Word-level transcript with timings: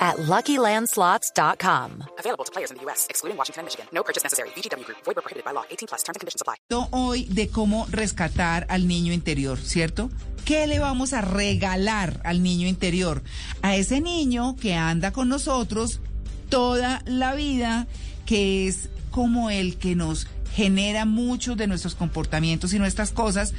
at 0.00 0.16
LuckyLandSlots.com. 0.16 2.04
Available 2.18 2.44
to 2.44 2.52
players 2.52 2.70
in 2.70 2.78
the 2.78 2.82
U.S., 2.84 3.06
excluding 3.10 3.36
Washington 3.36 3.60
and 3.60 3.66
Michigan. 3.66 3.86
No 3.92 4.02
purchase 4.02 4.24
necessary. 4.24 4.48
VGW 4.56 4.84
Group. 4.84 4.98
Void 5.04 5.16
prohibited 5.16 5.44
by 5.44 5.52
law. 5.52 5.64
18 5.70 5.88
plus. 5.88 6.02
Terms 6.02 6.16
and 6.16 6.20
conditions 6.20 6.40
apply. 6.40 6.56
Hoy 6.92 7.24
de 7.24 7.48
cómo 7.48 7.86
rescatar 7.90 8.66
al 8.70 8.88
niño 8.88 9.12
interior, 9.12 9.58
¿cierto? 9.58 10.10
¿Qué 10.44 10.66
le 10.66 10.78
vamos 10.78 11.12
a 11.12 11.20
regalar 11.20 12.20
al 12.24 12.42
niño 12.42 12.66
interior? 12.66 13.22
A 13.62 13.76
ese 13.76 14.00
niño 14.00 14.56
que 14.56 14.74
anda 14.74 15.12
con 15.12 15.28
nosotros 15.28 16.00
toda 16.48 17.02
la 17.04 17.34
vida, 17.34 17.86
que 18.26 18.66
es 18.66 18.88
como 19.10 19.50
el 19.50 19.76
que 19.78 19.94
nos 19.94 20.26
genera 20.54 21.04
muchos 21.04 21.56
de 21.56 21.66
nuestros 21.66 21.94
comportamientos 21.94 22.72
y 22.72 22.78
nuestras 22.78 23.10
cosas, 23.10 23.54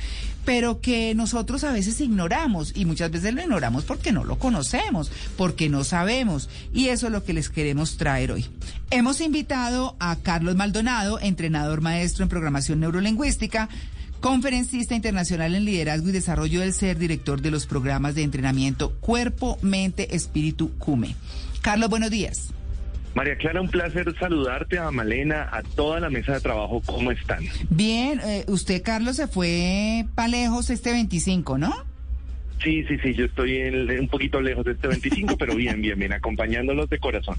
pero 0.46 0.82
que 0.82 1.16
nosotros 1.16 1.64
a 1.64 1.72
veces 1.72 2.02
ignoramos 2.02 2.74
y 2.76 2.86
muchas 2.86 3.12
veces 3.12 3.34
lo 3.34 3.42
ignoramos 3.42 3.84
porque 3.84 4.12
no 4.12 4.24
lo 4.24 4.38
conocemos, 4.40 5.12
porque 5.38 5.70
no 5.70 5.84
sabemos 5.84 6.50
y 6.74 6.88
eso 6.88 7.08
es 7.08 7.14
lo 7.14 7.24
que 7.24 7.34
les 7.34 7.50
queremos 7.50 7.98
traer 7.98 8.32
hoy. 8.32 8.46
Hemos 8.90 9.22
invitado 9.22 9.96
a 10.00 10.18
Carlos 10.18 10.56
Maldonado, 10.56 11.20
entrenador 11.20 11.82
maestro 11.82 12.24
en 12.24 12.30
programación 12.30 12.80
neurolingüística, 12.80 13.70
conferencista 14.20 14.96
internacional 14.96 15.56
en 15.56 15.66
liderazgo 15.66 16.10
y 16.10 16.12
desarrollo 16.12 16.62
del 16.62 16.74
ser, 16.74 16.98
director 16.98 17.42
de 17.42 17.52
los 17.52 17.66
programas 17.66 18.16
de 18.16 18.24
entrenamiento 18.24 18.92
Cuerpo, 19.00 19.58
Mente, 19.62 20.16
Espíritu, 20.16 20.72
CUME. 20.78 21.16
Carlos, 21.62 21.90
buenos 21.90 22.12
días. 22.12 22.52
María 23.14 23.36
Clara, 23.36 23.62
un 23.62 23.70
placer 23.70 24.14
saludarte 24.18 24.80
a 24.80 24.90
Malena, 24.92 25.50
a 25.52 25.64
toda 25.64 26.00
la 26.00 26.10
mesa 26.10 26.34
de 26.34 26.40
trabajo. 26.40 26.82
¿Cómo 26.86 27.12
están? 27.12 27.44
Bien, 27.70 28.22
eh, 28.24 28.46
usted, 28.48 28.82
Carlos, 28.82 29.18
se 29.18 29.28
fue 29.28 30.06
para 30.16 30.30
lejos 30.30 30.70
este 30.70 30.92
25, 30.92 31.58
¿no? 31.58 31.74
Sí, 32.64 32.84
sí, 32.88 32.98
sí, 33.02 33.14
yo 33.16 33.26
estoy 33.26 33.60
un 34.00 34.08
poquito 34.08 34.40
lejos 34.40 34.64
de 34.64 34.74
este 34.74 34.88
25, 34.88 35.36
pero 35.38 35.56
bien, 35.56 35.82
bien, 35.82 35.98
bien, 35.98 36.14
acompañándolos 36.14 36.90
de 36.90 37.00
corazón. 37.00 37.36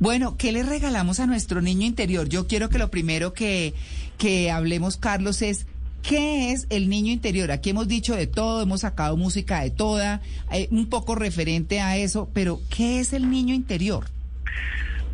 Bueno, 0.00 0.36
¿qué 0.36 0.50
le 0.50 0.64
regalamos 0.64 1.20
a 1.20 1.26
nuestro 1.26 1.62
niño 1.62 1.86
interior? 1.86 2.28
Yo 2.28 2.48
quiero 2.48 2.68
que 2.68 2.78
lo 2.78 2.90
primero 2.90 3.32
que, 3.32 3.72
que 4.18 4.50
hablemos, 4.50 4.96
Carlos, 4.96 5.42
es 5.42 5.66
¿Qué 6.06 6.52
es 6.52 6.66
el 6.68 6.90
niño 6.90 7.12
interior? 7.12 7.50
Aquí 7.50 7.70
hemos 7.70 7.88
dicho 7.88 8.14
de 8.14 8.26
todo, 8.26 8.60
hemos 8.60 8.82
sacado 8.82 9.16
música 9.16 9.62
de 9.62 9.70
toda, 9.70 10.20
eh, 10.52 10.68
un 10.70 10.90
poco 10.90 11.14
referente 11.14 11.80
a 11.80 11.96
eso, 11.96 12.28
pero 12.34 12.60
¿qué 12.68 13.00
es 13.00 13.14
el 13.14 13.30
niño 13.30 13.54
interior? 13.54 14.04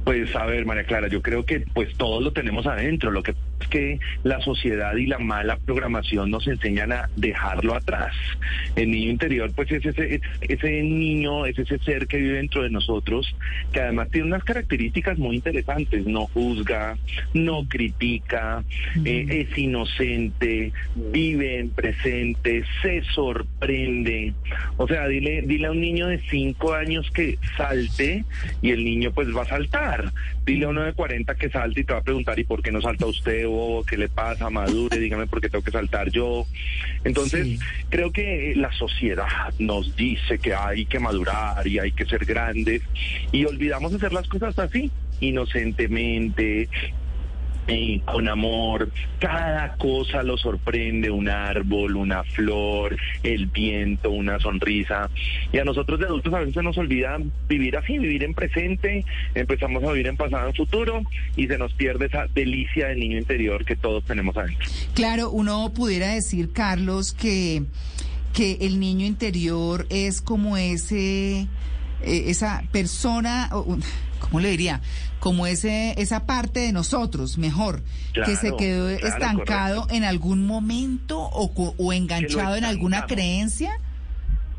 Pues 0.04 0.34
a 0.34 0.46
ver, 0.46 0.66
María 0.66 0.84
Clara, 0.84 1.08
yo 1.08 1.22
creo 1.22 1.44
que 1.44 1.64
pues 1.74 1.96
todos 1.96 2.22
lo 2.22 2.32
tenemos 2.32 2.66
adentro. 2.66 3.10
Lo 3.10 3.22
que 3.22 3.34
que 3.70 3.98
la 4.24 4.40
sociedad 4.40 4.94
y 4.96 5.06
la 5.06 5.18
mala 5.18 5.56
programación 5.56 6.30
nos 6.30 6.46
enseñan 6.46 6.92
a 6.92 7.08
dejarlo 7.16 7.74
atrás. 7.74 8.14
El 8.76 8.90
niño 8.90 9.10
interior, 9.10 9.50
pues 9.54 9.70
es 9.72 9.86
ese, 9.86 10.20
ese 10.40 10.82
niño, 10.82 11.46
es 11.46 11.58
ese 11.58 11.78
ser 11.78 12.06
que 12.06 12.18
vive 12.18 12.36
dentro 12.36 12.62
de 12.62 12.70
nosotros, 12.70 13.34
que 13.72 13.80
además 13.80 14.10
tiene 14.10 14.26
unas 14.28 14.44
características 14.44 15.18
muy 15.18 15.36
interesantes. 15.36 16.06
No 16.06 16.26
juzga, 16.26 16.98
no 17.32 17.64
critica, 17.68 18.64
eh, 19.04 19.46
es 19.48 19.56
inocente, 19.56 20.72
vive 20.94 21.60
en 21.60 21.70
presente, 21.70 22.64
se 22.82 23.02
sorprende. 23.14 24.34
O 24.76 24.86
sea, 24.86 25.06
dile, 25.06 25.42
dile 25.42 25.68
a 25.68 25.70
un 25.70 25.80
niño 25.80 26.08
de 26.08 26.18
cinco 26.30 26.74
años 26.74 27.10
que 27.12 27.38
salte 27.56 28.24
y 28.62 28.70
el 28.70 28.84
niño 28.84 29.12
pues 29.12 29.34
va 29.34 29.42
a 29.42 29.46
saltar. 29.46 30.12
Dile 30.44 30.66
a 30.66 30.68
uno 30.68 30.82
de 30.82 30.92
40 30.92 31.34
que 31.36 31.50
salte 31.50 31.80
y 31.80 31.84
te 31.84 31.92
va 31.92 32.00
a 32.00 32.02
preguntar, 32.02 32.38
¿y 32.38 32.44
por 32.44 32.62
qué 32.62 32.72
no 32.72 32.80
salta 32.80 33.06
usted? 33.06 33.46
¿Qué 33.86 33.96
le 33.96 34.08
pasa? 34.08 34.50
Madure, 34.50 34.98
dígame 34.98 35.26
por 35.26 35.40
qué 35.40 35.48
tengo 35.48 35.64
que 35.64 35.70
saltar 35.70 36.10
yo. 36.10 36.46
Entonces, 37.04 37.58
creo 37.88 38.12
que 38.12 38.54
la 38.56 38.72
sociedad 38.72 39.52
nos 39.58 39.96
dice 39.96 40.38
que 40.38 40.54
hay 40.54 40.86
que 40.86 40.98
madurar 40.98 41.66
y 41.66 41.78
hay 41.78 41.92
que 41.92 42.06
ser 42.06 42.24
grandes 42.24 42.82
y 43.32 43.44
olvidamos 43.44 43.94
hacer 43.94 44.12
las 44.12 44.28
cosas 44.28 44.58
así, 44.58 44.90
inocentemente, 45.20 46.68
con 48.04 48.28
amor. 48.28 48.90
Cada 49.18 49.74
cosa 49.76 50.22
lo 50.22 50.36
sorprende, 50.36 51.10
un 51.10 51.28
árbol, 51.28 51.96
una 51.96 52.24
flor, 52.24 52.96
el 53.22 53.46
viento, 53.46 54.10
una 54.10 54.38
sonrisa. 54.40 55.10
Y 55.52 55.58
a 55.58 55.64
nosotros 55.64 55.98
de 56.00 56.06
adultos 56.06 56.32
a 56.34 56.40
veces 56.40 56.62
nos 56.62 56.76
olvida 56.78 57.18
vivir 57.48 57.76
así, 57.76 57.98
vivir 57.98 58.24
en 58.24 58.34
presente, 58.34 59.04
empezamos 59.34 59.82
a 59.84 59.92
vivir 59.92 60.08
en 60.08 60.16
pasado, 60.16 60.48
en 60.48 60.54
futuro 60.54 61.02
y 61.36 61.46
se 61.46 61.58
nos 61.58 61.72
pierde 61.74 62.06
esa 62.06 62.26
delicia 62.34 62.88
del 62.88 63.00
niño 63.00 63.18
interior 63.18 63.64
que 63.64 63.76
todos 63.76 64.04
tenemos 64.04 64.36
adentro. 64.36 64.68
Claro, 64.94 65.30
uno 65.30 65.72
pudiera 65.74 66.08
decir, 66.14 66.52
Carlos, 66.52 67.12
que, 67.12 67.64
que 68.32 68.58
el 68.60 68.80
niño 68.80 69.06
interior 69.06 69.86
es 69.90 70.20
como 70.20 70.56
ese, 70.56 71.40
eh, 71.40 71.46
esa 72.02 72.64
persona... 72.72 73.50
¿cómo 74.30 74.40
le 74.40 74.50
diría? 74.50 74.80
Como 75.18 75.46
ese, 75.46 75.94
esa 76.00 76.26
parte 76.26 76.60
de 76.60 76.72
nosotros, 76.72 77.36
mejor, 77.36 77.82
que 78.12 78.36
se 78.36 78.56
quedó 78.56 78.88
estancado 78.88 79.86
en 79.90 80.04
algún 80.04 80.46
momento 80.46 81.18
o, 81.20 81.74
o 81.76 81.92
enganchado 81.92 82.56
en 82.56 82.64
alguna 82.64 83.06
creencia 83.06 83.72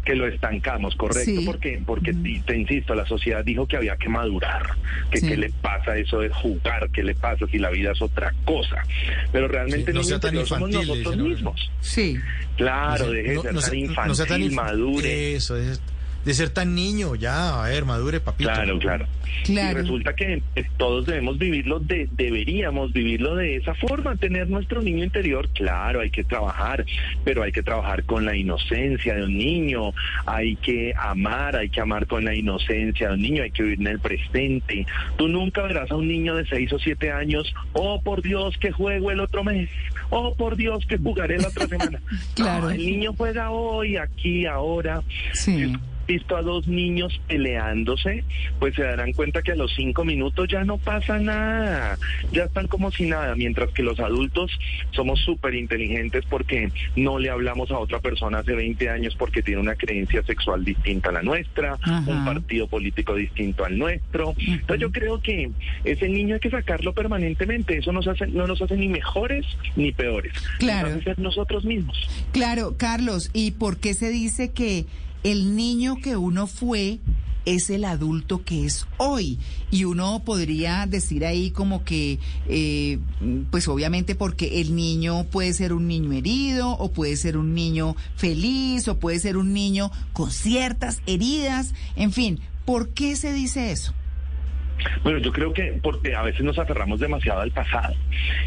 que 0.06 0.16
lo 0.16 0.28
estancamos, 0.28 0.96
correcto, 0.96 1.42
porque 1.46 1.82
porque 1.86 2.14
te, 2.46 2.58
insisto, 2.58 2.96
la 2.96 3.06
sociedad 3.06 3.46
dijo 3.46 3.68
que 3.68 3.78
había 3.78 3.96
que 3.98 4.10
madurar, 4.10 4.76
que 5.12 5.22
qué 5.22 5.38
le 5.38 5.52
pasa 5.62 5.96
eso 5.96 6.20
de 6.20 6.30
jugar, 6.30 6.90
qué 6.92 7.04
le 7.04 7.14
pasa 7.14 7.46
si 7.48 7.60
la 7.60 7.70
vida 7.70 7.92
es 7.92 8.02
otra 8.02 8.34
cosa, 8.46 8.84
pero 9.32 9.48
realmente 9.48 9.94
no, 9.94 10.02
tan 10.20 10.46
somos 10.46 10.70
nosotros 10.72 11.18
mismos. 11.18 11.72
Sí. 11.82 12.18
Claro, 12.58 13.12
deje 13.12 13.30
de 13.30 13.62
ser 13.62 13.70
tan 13.70 13.78
infantil, 13.78 14.52
madure. 14.54 15.36
Eso, 15.36 15.56
es 15.56 15.82
de 16.26 16.34
ser 16.34 16.50
tan 16.50 16.76
niño, 16.76 17.16
ya, 17.16 17.64
a 17.64 17.70
ver, 17.70 17.86
madure, 17.86 18.20
papito. 18.20 18.50
Claro, 18.50 18.80
claro. 18.80 19.08
Y 19.48 19.58
resulta 19.74 20.14
que 20.14 20.42
todos 20.78 21.06
debemos 21.06 21.40
vivirlo, 21.40 21.80
de, 21.80 22.08
deberíamos 22.12 22.94
vivirlo 22.94 23.36
de 23.36 23.56
esa 23.56 23.74
forma, 23.74 24.16
tener 24.16 24.50
nuestro 24.50 24.82
niño 24.82 25.04
interior. 25.04 25.50
Claro, 25.50 26.02
hay 26.02 26.12
que 26.12 26.24
trabajar, 26.24 26.86
pero 27.24 27.42
hay 27.42 27.52
que 27.52 27.64
trabajar 27.64 28.04
con 28.04 28.26
la 28.26 28.36
inocencia 28.36 29.16
de 29.16 29.24
un 29.24 29.38
niño, 29.38 29.94
hay 30.26 30.56
que 30.58 30.94
amar, 30.96 31.56
hay 31.56 31.70
que 31.70 31.82
amar 31.82 32.06
con 32.06 32.24
la 32.24 32.36
inocencia 32.36 33.08
de 33.08 33.14
un 33.16 33.22
niño, 33.22 33.44
hay 33.44 33.52
que 33.52 33.64
vivir 33.64 33.80
en 33.80 33.88
el 33.88 34.00
presente. 34.00 34.86
Tú 35.18 35.28
nunca 35.28 35.64
verás 35.64 35.90
a 35.90 35.96
un 35.96 36.08
niño 36.08 36.36
de 36.36 36.46
seis 36.46 36.72
o 36.74 36.78
siete 36.80 37.12
años, 37.12 37.52
oh 37.74 38.02
por 38.02 38.22
Dios 38.22 38.58
que 38.58 38.72
juego 38.72 39.12
el 39.12 39.22
otro 39.22 39.44
mes, 39.44 39.70
oh 40.12 40.36
por 40.36 40.56
Dios 40.56 40.86
que 40.86 40.98
jugaré 40.98 41.40
la 41.40 41.48
otra 41.48 41.68
semana. 41.68 42.00
claro. 42.36 42.70
el 42.70 42.86
niño 42.86 43.14
juega 43.18 43.50
hoy, 43.50 43.98
aquí, 43.98 44.46
ahora. 44.46 45.02
Sí 45.34 45.74
visto 46.12 46.36
a 46.36 46.42
dos 46.42 46.68
niños 46.68 47.22
peleándose, 47.28 48.26
pues 48.60 48.76
se 48.76 48.84
darán 48.84 49.14
cuenta 49.14 49.42
que 49.42 49.54
a 49.54 49.56
los 49.56 49.74
cinco 49.74 50.04
minutos 50.04 50.50
ya 50.50 50.66
no 50.66 50.78
pasa 50.78 51.20
nada, 51.20 51.98
ya 52.34 52.44
están 52.44 52.68
como 52.68 52.92
si 52.92 53.06
nada, 53.06 53.34
mientras 53.36 53.70
que 53.70 53.82
los 53.82 54.00
adultos 54.00 54.52
somos 54.92 55.22
súper 55.22 55.56
inteligentes 55.56 56.26
porque 56.30 56.70
no 56.98 57.18
le 57.18 57.30
hablamos 57.30 57.72
a 57.72 57.80
otra 57.80 58.00
persona 58.00 58.40
hace 58.40 58.54
20 58.54 58.90
años 58.90 59.16
porque 59.18 59.42
tiene 59.42 59.62
una 59.62 59.76
creencia 59.76 60.22
sexual 60.24 60.66
distinta 60.66 61.10
a 61.10 61.14
la 61.14 61.22
nuestra, 61.22 61.78
un 62.06 62.26
partido 62.26 62.68
político 62.68 63.16
distinto 63.16 63.64
al 63.64 63.78
nuestro. 63.78 64.34
Entonces 64.38 64.80
yo 64.80 64.92
creo 64.92 65.22
que 65.22 65.50
ese 65.86 66.10
niño 66.10 66.36
hay 66.36 66.42
que 66.42 66.50
sacarlo 66.50 66.94
permanentemente, 66.94 67.78
eso 67.78 67.94
nos 67.94 68.08
hace, 68.08 68.28
no 68.28 68.48
nos 68.48 68.62
hace 68.62 68.76
ni 68.76 68.90
mejores 68.90 69.46
ni 69.78 69.94
peores, 69.94 70.34
claro. 70.60 70.90
nos 70.90 70.98
hace 70.98 71.04
ser 71.06 71.20
nosotros 71.20 71.64
mismos. 71.64 71.98
Claro, 72.34 72.76
Carlos, 72.78 73.30
¿y 73.34 73.52
por 73.52 73.78
qué 73.78 73.94
se 73.94 74.10
dice 74.10 74.52
que 74.52 74.86
el 75.24 75.56
niño 75.56 75.98
que 76.02 76.18
uno 76.18 76.48
fue 76.48 77.00
es 77.46 77.70
el 77.70 77.86
adulto 77.86 78.44
que 78.44 78.66
es 78.66 78.86
hoy. 78.98 79.40
Y 79.72 79.86
uno 79.86 80.22
podría 80.24 80.86
decir 80.88 81.26
ahí 81.26 81.52
como 81.52 81.84
que, 81.84 82.20
eh, 82.48 83.00
pues 83.50 83.68
obviamente 83.68 84.16
porque 84.16 84.62
el 84.62 84.76
niño 84.76 85.26
puede 85.26 85.54
ser 85.54 85.74
un 85.74 85.88
niño 85.88 86.12
herido 86.14 86.72
o 86.72 86.92
puede 86.92 87.16
ser 87.18 87.38
un 87.38 87.54
niño 87.54 87.96
feliz 88.16 88.88
o 88.88 89.00
puede 89.00 89.20
ser 89.20 89.38
un 89.38 89.54
niño 89.54 89.92
con 90.14 90.32
ciertas 90.32 91.02
heridas. 91.06 91.74
En 91.96 92.12
fin, 92.12 92.40
¿por 92.66 92.90
qué 92.90 93.16
se 93.16 93.34
dice 93.34 93.72
eso? 93.72 93.94
Bueno, 95.04 95.20
yo 95.20 95.32
creo 95.32 95.54
que 95.54 95.80
porque 95.82 96.16
a 96.16 96.22
veces 96.22 96.42
nos 96.42 96.58
aferramos 96.58 97.00
demasiado 97.00 97.42
al 97.42 97.52
pasado, 97.52 97.96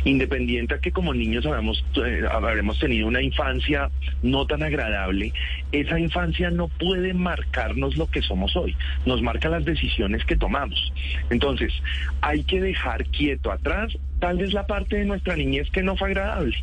independiente 0.04 0.74
a 0.74 0.78
que 0.78 0.92
como 0.92 1.14
niños 1.14 1.44
eh, 1.46 2.22
habremos 2.30 2.78
tenido 2.78 3.06
una 3.06 3.22
infancia 3.22 3.90
no 4.22 4.46
tan 4.46 4.62
agradable, 4.62 5.32
esa 5.72 5.98
infancia 5.98 6.50
no 6.50 6.68
puede 6.68 7.14
marcarnos 7.14 7.96
lo 7.96 8.10
que 8.10 8.22
somos 8.22 8.56
hoy, 8.56 8.76
nos 9.06 9.22
marca 9.22 9.48
las 9.48 9.64
decisiones 9.64 10.24
que 10.24 10.36
tomamos. 10.36 10.92
Entonces, 11.30 11.72
hay 12.20 12.44
que 12.44 12.60
dejar 12.60 13.04
quieto 13.06 13.50
atrás 13.50 13.96
tal 14.24 14.38
vez 14.38 14.54
la 14.54 14.66
parte 14.66 14.96
de 14.96 15.04
nuestra 15.04 15.36
niñez 15.36 15.68
que 15.70 15.82
no 15.82 15.98
fue 15.98 16.08
agradable, 16.08 16.56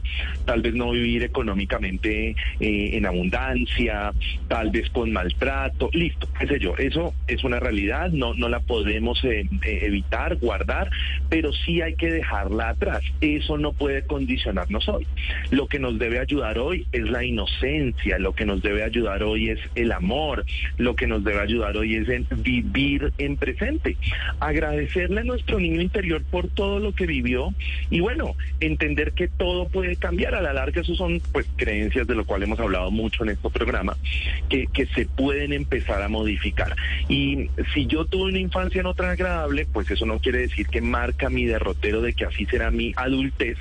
tal 0.45 0.63
vez 0.63 0.73
no 0.73 0.89
vivir 0.89 1.21
económicamente 1.21 2.35
eh, 2.59 2.89
en 2.93 3.05
abundancia, 3.05 4.13
tal 4.47 4.71
vez 4.71 4.89
con 4.89 5.13
maltrato, 5.13 5.91
listo, 5.93 6.27
qué 6.39 6.47
sé 6.47 6.59
yo, 6.59 6.75
eso 6.79 7.13
es 7.27 7.43
una 7.43 7.59
realidad, 7.59 8.09
no, 8.09 8.33
no 8.33 8.49
la 8.49 8.61
podemos 8.61 9.23
eh, 9.25 9.47
eh, 9.61 9.79
evitar, 9.83 10.37
guardar, 10.37 10.89
pero 11.29 11.53
sí 11.53 11.83
hay 11.83 11.93
que 11.93 12.11
dejarla 12.11 12.69
atrás, 12.69 13.03
eso 13.21 13.59
no 13.59 13.73
puede 13.73 14.07
condicionarnos 14.07 14.89
hoy. 14.89 15.05
Lo 15.51 15.67
que 15.67 15.77
nos 15.77 15.99
debe 15.99 16.17
ayudar 16.17 16.57
hoy 16.57 16.87
es 16.91 17.03
la 17.03 17.23
inocencia, 17.23 18.17
lo 18.17 18.33
que 18.33 18.47
nos 18.47 18.63
debe 18.63 18.81
ayudar 18.81 19.21
hoy 19.21 19.51
es 19.51 19.59
el 19.75 19.91
amor, 19.91 20.45
lo 20.79 20.95
que 20.95 21.05
nos 21.05 21.23
debe 21.23 21.41
ayudar 21.41 21.77
hoy 21.77 21.93
es 21.93 22.07
vivir 22.41 23.13
en 23.19 23.37
presente, 23.37 23.97
agradecerle 24.39 25.21
a 25.21 25.25
nuestro 25.25 25.59
niño 25.59 25.79
interior 25.79 26.23
por 26.23 26.47
todo 26.47 26.79
lo 26.79 26.93
que 26.93 27.05
vivió 27.05 27.50
y 27.89 27.99
bueno, 27.99 28.35
entender 28.59 29.13
que 29.13 29.27
todo 29.27 29.67
puede 29.67 29.95
cambiar. 29.95 30.35
A 30.35 30.41
la 30.41 30.53
larga, 30.53 30.81
eso 30.81 30.95
son 30.95 31.21
pues 31.31 31.47
creencias 31.55 32.07
de 32.07 32.15
lo 32.15 32.25
cual 32.25 32.43
hemos 32.43 32.59
hablado 32.59 32.91
mucho 32.91 33.23
en 33.23 33.31
este 33.31 33.49
programa, 33.49 33.97
que, 34.49 34.67
que 34.67 34.85
se 34.87 35.05
pueden 35.05 35.51
empezar 35.51 36.01
a 36.01 36.09
modificar. 36.09 36.75
Y 37.09 37.49
si 37.73 37.85
yo 37.87 38.05
tuve 38.05 38.29
una 38.29 38.39
infancia 38.39 38.83
no 38.83 38.93
tan 38.93 39.09
agradable, 39.09 39.65
pues 39.65 39.89
eso 39.91 40.05
no 40.05 40.19
quiere 40.19 40.39
decir 40.39 40.67
que 40.67 40.81
marca 40.81 41.29
mi 41.29 41.45
derrotero 41.45 42.01
de 42.01 42.13
que 42.13 42.25
así 42.25 42.45
será 42.45 42.71
mi 42.71 42.93
adultez, 42.95 43.57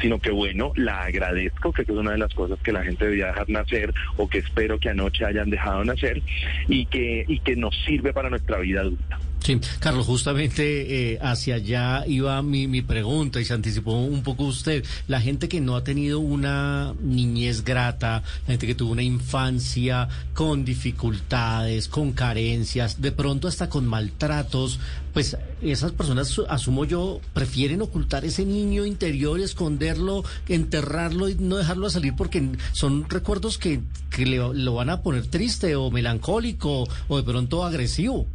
sino 0.00 0.18
que 0.18 0.30
bueno, 0.30 0.72
la 0.76 1.02
agradezco, 1.02 1.72
que 1.72 1.82
es 1.82 1.88
una 1.88 2.12
de 2.12 2.18
las 2.18 2.32
cosas 2.34 2.58
que 2.60 2.72
la 2.72 2.84
gente 2.84 3.06
debía 3.06 3.26
dejar 3.26 3.48
nacer 3.48 3.92
o 4.16 4.28
que 4.28 4.38
espero 4.38 4.78
que 4.78 4.90
anoche 4.90 5.24
hayan 5.24 5.50
dejado 5.50 5.84
nacer 5.84 6.22
y 6.68 6.86
que, 6.86 7.24
y 7.26 7.40
que 7.40 7.56
nos 7.56 7.74
sirve 7.84 8.12
para 8.12 8.30
nuestra 8.30 8.58
vida 8.58 8.80
adulta. 8.80 9.18
Sí, 9.40 9.58
Carlos, 9.78 10.04
justamente 10.04 11.12
eh, 11.12 11.18
hacia 11.22 11.54
allá 11.54 12.04
iba 12.06 12.42
mi, 12.42 12.66
mi 12.66 12.82
pregunta 12.82 13.40
y 13.40 13.44
se 13.46 13.54
anticipó 13.54 13.92
un 13.92 14.22
poco 14.22 14.44
usted. 14.44 14.84
La 15.06 15.20
gente 15.20 15.48
que 15.48 15.60
no 15.60 15.76
ha 15.76 15.84
tenido 15.84 16.18
una 16.20 16.92
niñez 17.00 17.64
grata, 17.64 18.22
la 18.46 18.52
gente 18.52 18.66
que 18.66 18.74
tuvo 18.74 18.92
una 18.92 19.02
infancia 19.02 20.08
con 20.34 20.64
dificultades, 20.64 21.88
con 21.88 22.12
carencias, 22.12 23.00
de 23.00 23.12
pronto 23.12 23.48
hasta 23.48 23.68
con 23.70 23.86
maltratos, 23.86 24.80
pues 25.14 25.36
esas 25.62 25.92
personas, 25.92 26.28
su- 26.28 26.44
asumo 26.46 26.84
yo, 26.84 27.20
prefieren 27.32 27.80
ocultar 27.80 28.24
ese 28.24 28.44
niño 28.44 28.84
interior, 28.84 29.40
esconderlo, 29.40 30.24
enterrarlo 30.48 31.28
y 31.28 31.36
no 31.36 31.56
dejarlo 31.56 31.88
salir 31.88 32.14
porque 32.16 32.46
son 32.72 33.08
recuerdos 33.08 33.56
que, 33.56 33.80
que 34.10 34.26
le, 34.26 34.36
lo 34.36 34.74
van 34.74 34.90
a 34.90 35.00
poner 35.02 35.26
triste 35.26 35.74
o 35.76 35.90
melancólico 35.90 36.86
o 37.08 37.16
de 37.16 37.22
pronto 37.22 37.64
agresivo. 37.64 38.26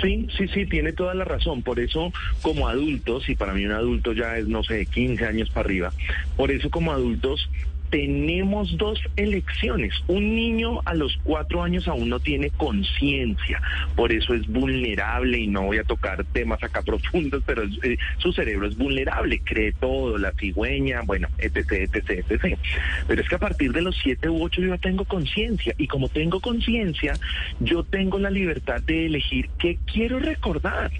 Sí, 0.00 0.26
sí, 0.36 0.48
sí, 0.48 0.66
tiene 0.66 0.92
toda 0.92 1.14
la 1.14 1.24
razón. 1.24 1.62
Por 1.62 1.78
eso, 1.78 2.12
como 2.40 2.68
adultos, 2.68 3.28
y 3.28 3.34
para 3.34 3.52
mí 3.52 3.64
un 3.66 3.72
adulto 3.72 4.12
ya 4.12 4.38
es, 4.38 4.48
no 4.48 4.62
sé, 4.62 4.74
de 4.74 4.86
15 4.86 5.26
años 5.26 5.50
para 5.50 5.66
arriba, 5.66 5.92
por 6.36 6.50
eso 6.50 6.70
como 6.70 6.92
adultos 6.92 7.48
tenemos 7.92 8.78
dos 8.78 8.98
elecciones. 9.16 9.92
Un 10.08 10.34
niño 10.34 10.80
a 10.86 10.94
los 10.94 11.18
cuatro 11.24 11.62
años 11.62 11.86
aún 11.86 12.08
no 12.08 12.20
tiene 12.20 12.48
conciencia, 12.48 13.60
por 13.94 14.12
eso 14.12 14.32
es 14.32 14.46
vulnerable 14.48 15.38
y 15.38 15.46
no 15.46 15.64
voy 15.64 15.76
a 15.76 15.84
tocar 15.84 16.24
temas 16.32 16.62
acá 16.62 16.80
profundos, 16.86 17.42
pero 17.44 17.64
eh, 17.64 17.98
su 18.16 18.32
cerebro 18.32 18.66
es 18.66 18.78
vulnerable, 18.78 19.42
cree 19.44 19.72
todo, 19.72 20.16
la 20.16 20.32
cigüeña, 20.32 21.02
bueno, 21.04 21.28
etc, 21.36 21.70
etc, 21.72 22.24
etc. 22.30 22.58
Pero 23.06 23.20
es 23.20 23.28
que 23.28 23.34
a 23.34 23.38
partir 23.38 23.72
de 23.72 23.82
los 23.82 23.94
siete 24.02 24.30
u 24.30 24.42
ocho 24.42 24.62
yo 24.62 24.68
ya 24.68 24.78
tengo 24.78 25.04
conciencia 25.04 25.74
y 25.76 25.86
como 25.86 26.08
tengo 26.08 26.40
conciencia, 26.40 27.12
yo 27.60 27.84
tengo 27.84 28.18
la 28.18 28.30
libertad 28.30 28.80
de 28.80 29.04
elegir 29.04 29.50
qué 29.58 29.78
quiero 29.84 30.18
recordar. 30.18 30.90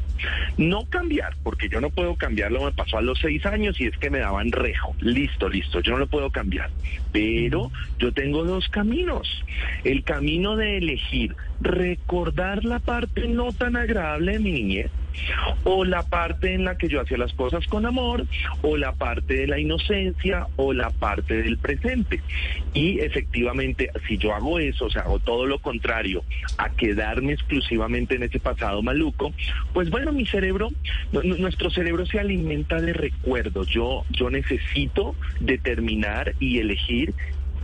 No 0.59 0.85
cambiar, 0.85 1.35
porque 1.43 1.69
yo 1.69 1.81
no 1.81 1.91
puedo 1.91 2.15
cambiarlo, 2.17 2.65
me 2.65 2.73
pasó 2.73 2.99
a 2.99 3.03
los 3.03 3.19
seis 3.19 3.45
años 3.47 3.81
y 3.81 3.87
es 3.87 3.97
que 3.97 4.11
me 4.11 4.19
daban 4.19 4.53
rejo. 4.53 4.95
Listo, 5.01 5.49
listo, 5.49 5.81
yo 5.81 5.93
no 5.93 5.99
lo 5.99 6.07
puedo 6.07 6.31
cambiar. 6.31 6.71
Pero 7.13 7.71
yo 7.99 8.13
tengo 8.13 8.45
dos 8.45 8.69
caminos. 8.69 9.29
El 9.85 10.05
camino 10.05 10.57
de 10.57 10.79
elegir 10.79 11.37
recordar 11.63 12.65
la 12.65 12.79
parte 12.79 13.29
no 13.29 13.53
tan 13.53 13.77
agradable 13.77 14.33
de 14.33 14.39
mi 14.39 14.83
o 15.65 15.85
la 15.85 16.03
parte 16.03 16.55
en 16.55 16.65
la 16.65 16.77
que 16.77 16.89
yo 16.89 17.01
hacía 17.01 17.19
las 17.19 17.33
cosas 17.35 17.67
con 17.67 17.85
amor, 17.85 18.25
o 18.63 18.77
la 18.79 18.93
parte 18.93 19.35
de 19.35 19.47
la 19.47 19.59
inocencia, 19.59 20.47
o 20.57 20.73
la 20.73 20.89
parte 20.91 21.43
del 21.43 21.59
presente. 21.59 22.21
Y 22.73 23.01
efectivamente, 23.01 23.91
si 24.09 24.17
yo 24.17 24.35
hago 24.35 24.59
eso, 24.59 24.87
o 24.87 24.91
sea, 24.91 25.03
hago 25.03 25.19
todo 25.19 25.47
lo 25.47 25.59
contrario 25.59 26.25
a 26.57 26.71
quedarme 26.71 27.35
exclusivamente 27.35 28.15
en 28.15 28.23
ese 28.23 28.41
pasado 28.41 28.83
maluco, 28.83 29.33
pues 29.75 29.91
bueno, 29.91 30.13
mi 30.13 30.25
cerebro, 30.27 30.71
nu- 31.13 31.23
nu- 31.23 31.37
nuestro 31.37 31.71
cerebro 31.71 32.07
se 32.07 32.19
alimenta 32.19 32.81
de 32.81 32.95
recuerdos. 32.95 33.69
Yo, 33.69 34.05
yo 34.11 34.31
necesito 34.31 35.15
determinar 35.41 36.35
y 36.41 36.59
elegir 36.59 37.13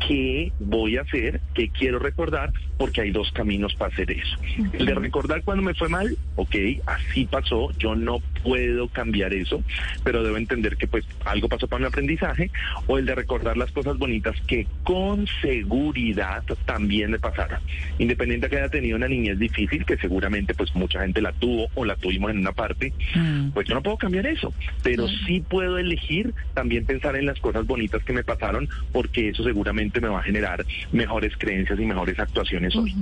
qué 0.06 0.52
voy 0.60 0.96
a 0.96 1.02
hacer, 1.02 1.40
qué 1.54 1.68
quiero 1.70 1.98
recordar, 1.98 2.52
porque 2.76 3.00
hay 3.00 3.10
dos 3.10 3.30
caminos 3.32 3.74
para 3.74 3.92
hacer 3.92 4.10
eso. 4.10 4.36
El 4.72 4.86
de 4.86 4.94
recordar 4.94 5.42
cuando 5.42 5.62
me 5.62 5.74
fue 5.74 5.88
mal, 5.88 6.16
ok, 6.36 6.54
así 6.86 7.24
pasó, 7.26 7.70
yo 7.78 7.94
no 7.96 8.20
puedo 8.42 8.88
cambiar 8.88 9.34
eso, 9.34 9.62
pero 10.04 10.22
debo 10.22 10.36
entender 10.36 10.76
que 10.76 10.86
pues 10.86 11.04
algo 11.24 11.48
pasó 11.48 11.66
para 11.66 11.80
mi 11.80 11.86
aprendizaje, 11.86 12.50
o 12.86 12.98
el 12.98 13.06
de 13.06 13.14
recordar 13.14 13.56
las 13.56 13.72
cosas 13.72 13.98
bonitas 13.98 14.36
que 14.46 14.66
con 14.84 15.26
seguridad 15.42 16.44
también 16.64 17.10
me 17.10 17.18
pasaron. 17.18 17.58
Independiente 17.98 18.46
de 18.46 18.50
que 18.50 18.56
haya 18.58 18.68
tenido 18.70 18.96
una 18.96 19.08
niñez 19.08 19.38
difícil, 19.38 19.84
que 19.84 19.96
seguramente 19.96 20.54
pues 20.54 20.74
mucha 20.74 21.00
gente 21.00 21.20
la 21.20 21.32
tuvo 21.32 21.68
o 21.74 21.84
la 21.84 21.96
tuvimos 21.96 22.30
en 22.30 22.38
una 22.38 22.52
parte, 22.52 22.92
Mm. 23.14 23.50
pues 23.50 23.66
yo 23.66 23.74
no 23.74 23.82
puedo 23.82 23.96
cambiar 23.96 24.26
eso, 24.26 24.52
pero 24.82 25.08
sí 25.26 25.40
puedo 25.40 25.78
elegir 25.78 26.32
también 26.54 26.84
pensar 26.84 27.16
en 27.16 27.26
las 27.26 27.38
cosas 27.40 27.66
bonitas 27.66 28.02
que 28.04 28.12
me 28.12 28.22
pasaron, 28.22 28.68
porque 28.92 29.30
eso 29.30 29.42
seguramente 29.42 29.87
me 30.00 30.08
va 30.08 30.20
a 30.20 30.22
generar 30.22 30.64
mejores 30.92 31.32
creencias 31.36 31.78
y 31.78 31.86
mejores 31.86 32.18
actuaciones 32.18 32.74
hoy. 32.76 32.94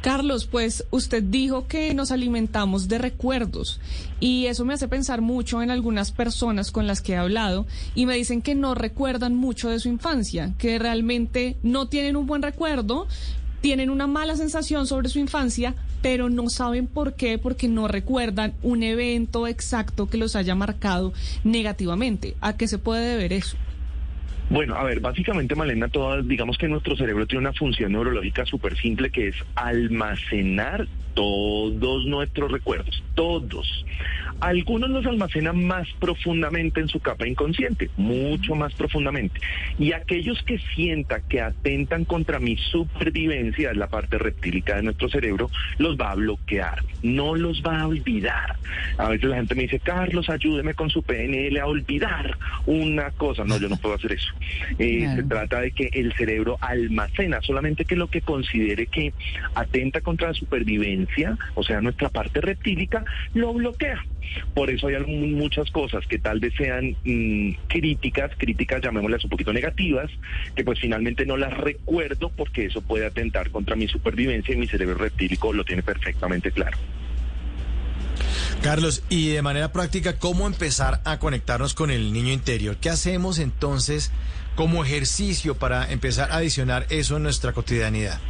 Carlos, 0.00 0.46
pues 0.46 0.84
usted 0.90 1.22
dijo 1.22 1.66
que 1.66 1.94
nos 1.94 2.12
alimentamos 2.12 2.88
de 2.88 2.98
recuerdos 2.98 3.80
y 4.20 4.46
eso 4.46 4.64
me 4.64 4.74
hace 4.74 4.88
pensar 4.88 5.20
mucho 5.20 5.62
en 5.62 5.70
algunas 5.70 6.12
personas 6.12 6.70
con 6.70 6.86
las 6.86 7.00
que 7.00 7.12
he 7.12 7.16
hablado 7.16 7.66
y 7.94 8.06
me 8.06 8.16
dicen 8.16 8.42
que 8.42 8.54
no 8.54 8.74
recuerdan 8.74 9.34
mucho 9.34 9.68
de 9.68 9.80
su 9.80 9.88
infancia, 9.88 10.52
que 10.58 10.78
realmente 10.78 11.56
no 11.62 11.88
tienen 11.88 12.16
un 12.16 12.26
buen 12.26 12.42
recuerdo, 12.42 13.06
tienen 13.60 13.90
una 13.90 14.06
mala 14.06 14.36
sensación 14.36 14.86
sobre 14.86 15.08
su 15.08 15.18
infancia, 15.18 15.74
pero 16.02 16.28
no 16.28 16.50
saben 16.50 16.88
por 16.88 17.14
qué, 17.14 17.38
porque 17.38 17.68
no 17.68 17.88
recuerdan 17.88 18.54
un 18.62 18.82
evento 18.82 19.46
exacto 19.46 20.10
que 20.10 20.18
los 20.18 20.36
haya 20.36 20.54
marcado 20.54 21.12
negativamente. 21.44 22.36
¿A 22.40 22.56
qué 22.56 22.66
se 22.66 22.78
puede 22.78 23.06
deber 23.06 23.32
eso? 23.32 23.56
Bueno, 24.52 24.74
a 24.76 24.84
ver, 24.84 25.00
básicamente, 25.00 25.54
Malena, 25.54 25.88
todas, 25.88 26.28
digamos 26.28 26.58
que 26.58 26.68
nuestro 26.68 26.94
cerebro 26.94 27.26
tiene 27.26 27.40
una 27.40 27.54
función 27.54 27.92
neurológica 27.92 28.44
súper 28.44 28.76
simple 28.76 29.08
que 29.08 29.28
es 29.28 29.36
almacenar 29.54 30.86
todos 31.14 32.04
nuestros 32.04 32.52
recuerdos, 32.52 33.02
todos. 33.14 33.86
Algunos 34.40 34.90
los 34.90 35.06
almacenan 35.06 35.64
más 35.64 35.88
profundamente 36.00 36.80
en 36.80 36.88
su 36.88 37.00
capa 37.00 37.26
inconsciente, 37.26 37.90
mucho 37.96 38.54
más 38.54 38.74
profundamente. 38.74 39.40
Y 39.78 39.92
aquellos 39.92 40.42
que 40.42 40.58
sienta 40.74 41.20
que 41.20 41.40
atentan 41.40 42.04
contra 42.04 42.38
mi 42.38 42.56
supervivencia, 42.56 43.70
es 43.70 43.76
la 43.76 43.88
parte 43.88 44.18
reptílica 44.18 44.76
de 44.76 44.82
nuestro 44.82 45.08
cerebro, 45.08 45.50
los 45.78 45.96
va 45.96 46.12
a 46.12 46.14
bloquear, 46.14 46.82
no 47.02 47.34
los 47.34 47.62
va 47.62 47.80
a 47.80 47.86
olvidar. 47.86 48.56
A 48.98 49.08
veces 49.08 49.28
la 49.28 49.36
gente 49.36 49.54
me 49.54 49.62
dice, 49.62 49.80
Carlos, 49.80 50.28
ayúdeme 50.28 50.74
con 50.74 50.90
su 50.90 51.02
PNL 51.02 51.58
a 51.60 51.66
olvidar 51.66 52.36
una 52.66 53.10
cosa. 53.10 53.44
No, 53.44 53.58
yo 53.58 53.68
no 53.68 53.76
puedo 53.76 53.94
hacer 53.94 54.12
eso. 54.12 54.32
Eh, 54.78 55.02
Claro. 55.02 55.16
Se 55.16 55.28
trata 55.28 55.60
de 55.60 55.70
que 55.72 55.90
el 55.92 56.12
cerebro 56.14 56.58
almacena, 56.60 57.40
solamente 57.42 57.84
que 57.84 57.96
lo 57.96 58.08
que 58.08 58.20
considere 58.20 58.86
que 58.86 59.12
atenta 59.54 60.00
contra 60.00 60.28
la 60.28 60.34
supervivencia, 60.34 61.36
o 61.54 61.62
sea, 61.62 61.80
nuestra 61.80 62.08
parte 62.08 62.40
reptílica, 62.40 63.04
lo 63.34 63.52
bloquea. 63.52 64.04
Por 64.54 64.70
eso 64.70 64.88
hay 64.88 64.96
muchas 65.06 65.70
cosas 65.70 66.06
que 66.06 66.18
tal 66.18 66.40
vez 66.40 66.52
sean 66.56 66.96
mm, 67.04 67.52
críticas, 67.68 68.32
críticas 68.36 68.82
llamémoslas 68.82 69.24
un 69.24 69.30
poquito 69.30 69.52
negativas, 69.52 70.10
que 70.54 70.64
pues 70.64 70.78
finalmente 70.80 71.26
no 71.26 71.36
las 71.36 71.56
recuerdo 71.56 72.30
porque 72.30 72.66
eso 72.66 72.82
puede 72.82 73.06
atentar 73.06 73.50
contra 73.50 73.76
mi 73.76 73.88
supervivencia 73.88 74.54
y 74.54 74.58
mi 74.58 74.66
cerebro 74.66 74.96
reptílico 74.96 75.52
lo 75.52 75.64
tiene 75.64 75.82
perfectamente 75.82 76.50
claro. 76.50 76.78
Carlos, 78.62 79.02
y 79.08 79.30
de 79.30 79.42
manera 79.42 79.72
práctica, 79.72 80.18
¿cómo 80.18 80.46
empezar 80.46 81.00
a 81.04 81.18
conectarnos 81.18 81.74
con 81.74 81.90
el 81.90 82.12
niño 82.12 82.32
interior? 82.32 82.76
¿Qué 82.76 82.90
hacemos 82.90 83.40
entonces 83.40 84.12
como 84.54 84.84
ejercicio 84.84 85.56
para 85.56 85.90
empezar 85.90 86.30
a 86.30 86.36
adicionar 86.36 86.86
eso 86.88 87.16
en 87.16 87.24
nuestra 87.24 87.52
cotidianidad? 87.52 88.20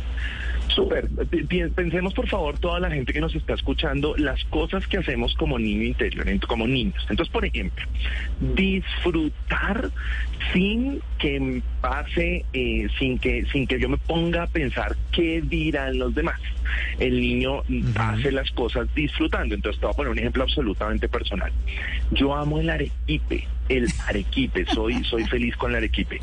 Súper. 0.75 1.09
Pensemos, 1.75 2.14
por 2.14 2.26
favor, 2.29 2.59
toda 2.59 2.81
la 2.81 2.91
gente 2.91 3.12
que 3.12 3.21
nos 3.21 3.35
está 3.35 3.55
escuchando, 3.55 4.14
las 4.17 4.43
cosas 4.45 4.87
que 4.87 4.99
hacemos 4.99 5.35
como 5.35 5.59
niño 5.59 5.83
interior, 5.83 6.26
como 6.47 6.67
niños. 6.67 7.05
Entonces, 7.11 7.33
por 7.33 7.45
ejemplo, 7.45 7.85
disfrutar 8.55 9.91
sin 10.52 11.00
que 11.19 11.62
pase, 11.81 12.45
eh, 12.52 12.88
sin 12.99 13.19
que 13.19 13.45
sin 13.52 13.67
que 13.67 13.79
yo 13.79 13.88
me 13.88 13.99
ponga 13.99 14.45
a 14.45 14.47
pensar 14.47 14.97
qué 15.12 15.43
dirán 15.43 15.99
los 15.99 16.14
demás. 16.14 16.41
El 16.99 17.21
niño 17.21 17.62
hace 17.97 18.33
las 18.33 18.50
cosas 18.52 18.88
disfrutando. 18.95 19.55
Entonces, 19.55 19.79
te 19.81 19.87
voy 19.87 19.93
a 19.93 19.97
poner 19.97 20.12
un 20.12 20.19
ejemplo 20.19 20.43
absolutamente 20.45 21.09
personal. 21.09 21.52
Yo 22.12 22.35
amo 22.35 22.61
el 22.61 22.71
arequipe, 22.71 23.47
el 23.69 23.87
arequipe. 24.07 24.64
Soy 24.67 25.05
soy 25.05 25.25
feliz 25.25 25.57
con 25.57 25.73
el 25.73 25.79
arequipe. 25.79 26.21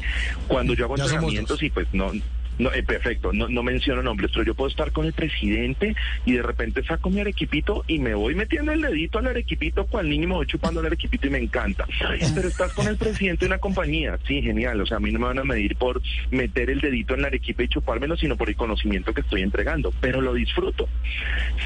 Cuando 0.48 0.74
yo 0.74 0.86
hago 0.86 0.96
Ya 1.00 1.04
entrenamientos, 1.04 1.62
y 1.62 1.70
pues 1.70 1.88
no 1.94 2.12
no, 2.60 2.72
eh, 2.74 2.84
perfecto, 2.84 3.32
no, 3.34 3.48
no 3.48 3.64
menciono 3.64 4.04
nombres, 4.04 4.32
pero 4.34 4.46
yo 4.46 4.54
puedo 4.54 4.70
estar 4.70 4.92
con 4.92 5.06
el 5.06 5.14
presidente 5.14 5.96
y 6.26 6.34
de 6.34 6.42
repente 6.42 6.84
saco 6.84 7.10
mi 7.10 7.22
arequipito 7.22 7.84
y 7.88 8.00
me 8.00 8.14
voy 8.14 8.36
metiendo 8.36 8.72
el 8.72 8.82
dedito 8.82 9.18
al 9.18 9.28
arequipito, 9.28 9.86
cual 9.86 10.10
niño 10.10 10.28
me 10.28 10.36
voy 10.36 10.46
chupando 10.46 10.82
el 10.82 10.88
arequipito 10.88 11.28
y 11.28 11.30
me 11.30 11.40
encanta. 11.40 11.88
Pero 12.36 12.48
estás 12.48 12.74
con 12.74 12.88
el 12.88 12.98
presidente 12.98 13.46
de 13.46 13.48
una 13.48 13.60
compañía, 13.60 14.20
sí, 14.28 14.42
genial, 14.42 14.82
o 14.82 14.86
sea, 14.86 14.98
a 14.98 15.00
mí 15.00 15.12
no 15.12 15.20
me 15.20 15.26
van 15.26 15.40
a 15.40 15.44
medir 15.44 15.76
por 15.78 16.02
meter 16.32 16.70
el 16.70 16.82
dedito 16.82 17.16
en 17.16 17.22
la 17.22 17.28
arequipa 17.28 17.64
y 17.64 17.70
chupármelo, 17.70 18.18
sino 18.18 18.36
por 18.36 18.50
el 18.50 18.56
conocimiento 18.56 19.14
que 19.14 19.22
estoy 19.22 19.42
entregando, 19.42 19.94
pero 20.02 20.22
lo 20.22 20.34
disfruto. 20.34 20.90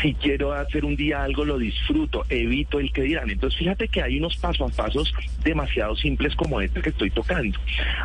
Si 0.02 0.14
quiero 0.14 0.54
hacer 0.54 0.86
un 0.86 0.96
día 0.96 1.24
algo, 1.24 1.44
lo 1.44 1.58
disfruto, 1.58 2.26
evito 2.30 2.80
el 2.80 2.92
que 2.94 3.02
dirán. 3.02 3.32
Entonces, 3.32 3.58
fíjate 3.58 3.88
que 3.88 4.02
hay 4.02 4.20
unos 4.20 4.38
pasos 4.38 4.72
a 4.72 4.76
pasos 4.76 5.14
demasiado 5.44 5.96
simples 5.96 6.36
como 6.36 6.62
este 6.62 6.82
que 6.82 6.90
estoy 6.90 7.10
tocando. 7.10 7.58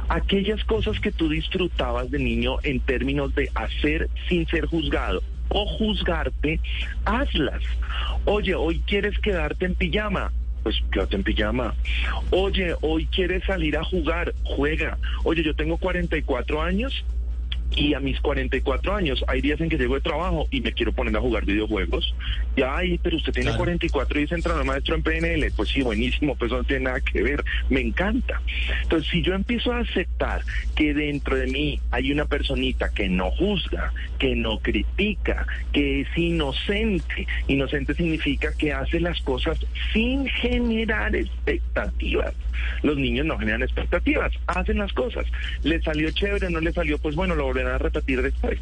Aquellas 0.08 0.64
cosas 0.64 0.98
que 1.00 1.12
tú 1.12 1.28
disfrutabas 1.28 2.10
de 2.10 2.18
niño 2.18 2.56
en 2.62 2.77
términos 2.80 3.34
de 3.34 3.50
hacer 3.54 4.08
sin 4.28 4.46
ser 4.46 4.66
juzgado 4.66 5.22
o 5.50 5.66
juzgarte, 5.66 6.60
hazlas. 7.04 7.62
Oye, 8.24 8.54
hoy 8.54 8.80
quieres 8.86 9.18
quedarte 9.18 9.64
en 9.64 9.74
pijama. 9.74 10.32
Pues 10.62 10.82
quédate 10.92 11.16
en 11.16 11.22
pijama. 11.22 11.74
Oye, 12.30 12.74
hoy 12.82 13.06
quieres 13.06 13.44
salir 13.44 13.76
a 13.76 13.84
jugar, 13.84 14.34
juega. 14.44 14.98
Oye, 15.24 15.42
yo 15.42 15.54
tengo 15.54 15.78
44 15.78 16.60
años 16.62 17.04
y 17.74 17.94
a 17.94 18.00
mis 18.00 18.20
44 18.20 18.94
años 18.94 19.24
hay 19.28 19.40
días 19.40 19.60
en 19.60 19.68
que 19.68 19.76
llego 19.78 19.94
de 19.94 20.00
trabajo 20.00 20.46
y 20.50 20.60
me 20.60 20.72
quiero 20.72 20.92
poner 20.92 21.16
a 21.16 21.20
jugar 21.20 21.44
videojuegos. 21.44 22.14
Y 22.56 22.62
ay, 22.62 22.98
pero 23.02 23.16
usted 23.16 23.32
tiene 23.32 23.48
Claro. 23.50 23.58
44 23.58 24.20
y 24.20 24.24
es 24.24 24.32
entrenador 24.32 24.64
maestro 24.66 24.94
en 24.94 25.02
PNL. 25.02 25.50
Pues 25.52 25.68
sí, 25.70 25.82
buenísimo, 25.82 26.34
pues 26.36 26.50
no 26.50 26.64
tiene 26.64 26.84
nada 26.84 27.00
que 27.00 27.22
ver. 27.22 27.44
Me 27.68 27.80
encanta. 27.80 28.40
Entonces, 28.82 29.08
si 29.10 29.22
yo 29.22 29.34
empiezo 29.34 29.72
a 29.72 29.80
aceptar 29.80 30.42
que 30.74 30.92
dentro 30.94 31.36
de 31.36 31.46
mí 31.46 31.80
hay 31.90 32.10
una 32.12 32.24
personita 32.24 32.90
que 32.92 33.08
no 33.08 33.30
juzga, 33.30 33.92
que 34.18 34.34
no 34.34 34.58
critica, 34.58 35.46
que 35.72 36.00
es 36.00 36.08
inocente, 36.16 37.26
inocente 37.46 37.94
significa 37.94 38.52
que 38.56 38.72
hace 38.72 39.00
las 39.00 39.20
cosas 39.22 39.58
sin 39.92 40.26
generar 40.26 41.14
expectativas. 41.14 42.34
Los 42.82 42.96
niños 42.96 43.24
no 43.26 43.38
generan 43.38 43.62
expectativas, 43.62 44.32
hacen 44.46 44.78
las 44.78 44.92
cosas. 44.92 45.26
¿Le 45.62 45.80
salió 45.80 46.10
chévere, 46.10 46.50
no 46.50 46.60
le 46.60 46.72
salió? 46.72 46.98
Pues 46.98 47.14
bueno, 47.14 47.34
lo 47.34 47.46
a 47.66 47.78
repetir 47.78 48.22
después. 48.22 48.58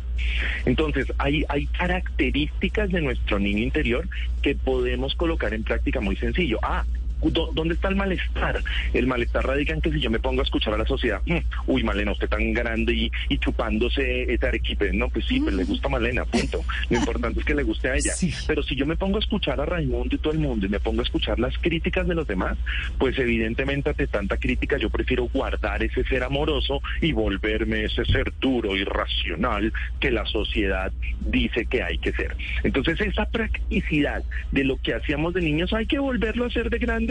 Entonces, 0.65 1.13
hay, 1.19 1.45
hay 1.49 1.67
características 1.67 2.91
de 2.91 3.01
nuestro 3.01 3.39
niño 3.39 3.63
interior 3.63 4.09
que 4.43 4.55
podemos 4.55 5.15
colocar 5.15 5.53
en 5.55 5.63
práctica 5.65 6.01
muy 6.01 6.17
sencillo. 6.17 6.59
Ah, 6.63 6.85
¿dó- 6.87 7.06
¿Dónde 7.21 7.75
está 7.75 7.89
el 7.89 7.97
malestar? 7.97 8.63
El 8.93 9.07
malestar 9.07 9.47
radica 9.47 9.73
en 9.73 9.81
que 9.81 9.91
si 9.91 10.01
yo 10.01 10.11
me 10.11 10.19
pongo 10.19 10.41
a 10.41 10.45
escuchar 10.45 10.75
a 10.75 10.79
la 10.79 10.87
sociedad, 10.87 11.21
"Mm, 11.27 11.39
uy, 11.67 11.83
Malena, 11.83 12.13
usted 12.13 12.29
tan 12.29 12.53
grande 12.53 12.93
y, 12.95 13.11
y 13.29 13.39
chupándose 13.39 14.33
ese 14.33 14.47
arequipe. 14.47 14.93
No, 14.93 15.09
pues 15.09 15.25
sí, 15.27 15.41
pues 15.41 15.55
le 15.55 15.65
gusta 15.65 15.89
Malena, 15.89 16.25
punto. 16.25 16.63
Lo 16.91 16.99
importante 16.99 17.41
es 17.41 17.47
que 17.47 17.55
le 17.55 17.63
guste 17.63 17.89
a 17.91 17.95
ella. 17.97 18.13
Sí. 18.13 18.33
Pero 18.47 18.63
si 18.63 18.75
yo 18.77 18.87
me 18.87 18.97
pongo 18.97 19.17
a 19.17 19.21
escuchar 19.21 19.61
a 19.61 19.67
Raimundo 19.67 20.15
y 20.15 20.19
todo 20.19 20.33
el 20.33 20.39
mundo 20.39 20.67
y 20.67 20.69
me 20.69 20.81
pongo 20.81 21.01
a 21.01 21.05
escuchar 21.05 21.39
las 21.39 21.57
críticas 21.59 22.07
de 22.07 22.15
los 22.15 22.27
demás, 22.27 22.59
pues 22.99 23.19
evidentemente 23.19 23.91
ante 23.91 24.07
tanta 24.07 24.37
crítica 24.37 24.77
yo 24.79 24.91
prefiero 24.91 25.25
guardar 25.33 25.83
ese 25.83 26.05
ser 26.05 26.23
amoroso 26.23 26.81
y 27.01 27.13
volverme 27.13 27.85
ese 27.85 28.05
ser 28.05 28.33
duro 28.41 28.77
y 28.77 28.85
racional 28.85 29.73
que 30.01 30.11
la 30.11 30.25
sociedad 30.27 30.93
dice 31.21 31.67
que 31.67 31.83
hay 31.83 31.99
que 31.99 32.13
ser. 32.13 32.37
Entonces 32.63 33.01
esa 33.01 33.27
practicidad 33.27 34.23
de 34.53 34.65
lo 34.65 34.77
que 34.81 34.95
hacíamos 34.95 35.35
de 35.35 35.41
niños 35.43 35.73
hay 35.73 35.87
que 35.87 35.99
volverlo 35.99 36.45
a 36.45 36.49
hacer 36.49 36.71
de 36.71 36.79
grandes, 36.79 37.06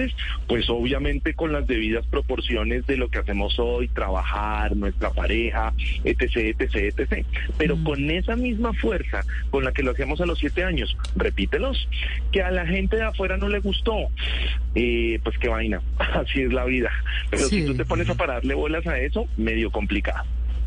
pues 0.48 0.70
obviamente 0.70 1.34
con 1.34 1.52
las 1.54 1.68
debidas 1.68 2.06
proporciones 2.08 2.86
de 2.88 2.98
lo 2.98 3.10
que 3.10 3.20
hacemos 3.20 3.58
hoy, 3.60 3.88
trabajar, 3.90 4.75
nuestra 4.75 5.10
pareja, 5.12 5.74
etc, 6.04 6.38
etc, 6.60 6.75
etc. 7.00 7.25
Pero 7.58 7.78
con 7.84 8.10
esa 8.10 8.36
misma 8.36 8.74
fuerza 8.74 9.22
con 9.50 9.64
la 9.64 9.72
que 9.72 9.84
lo 9.84 9.92
hacíamos 9.92 10.22
a 10.22 10.25
los 10.25 10.40
siete 10.40 10.64
años, 10.64 10.96
repítelos, 11.16 11.88
que 12.32 12.42
a 12.42 12.52
la 12.52 12.66
gente 12.66 12.96
de 12.98 13.04
afuera 13.04 13.38
no 13.38 13.50
le 13.50 13.60
gustó, 13.60 13.96
eh, 14.75 15.20
pues 15.24 15.38
qué 15.38 15.48
vaina, 15.50 15.82
así 16.00 16.42
es 16.42 16.54
la 16.54 16.66
vida. 16.66 16.92
Pero 17.30 17.44
Sí. 17.46 17.62
si 17.62 17.66
tú 17.66 17.75
te 17.75 17.86
pones 17.86 18.10
a 18.10 18.16
pararle 18.16 18.54
bolas 18.54 18.86
a 18.88 19.00
eso, 19.00 19.28
medio 19.38 19.72
complicado. 19.72 20.24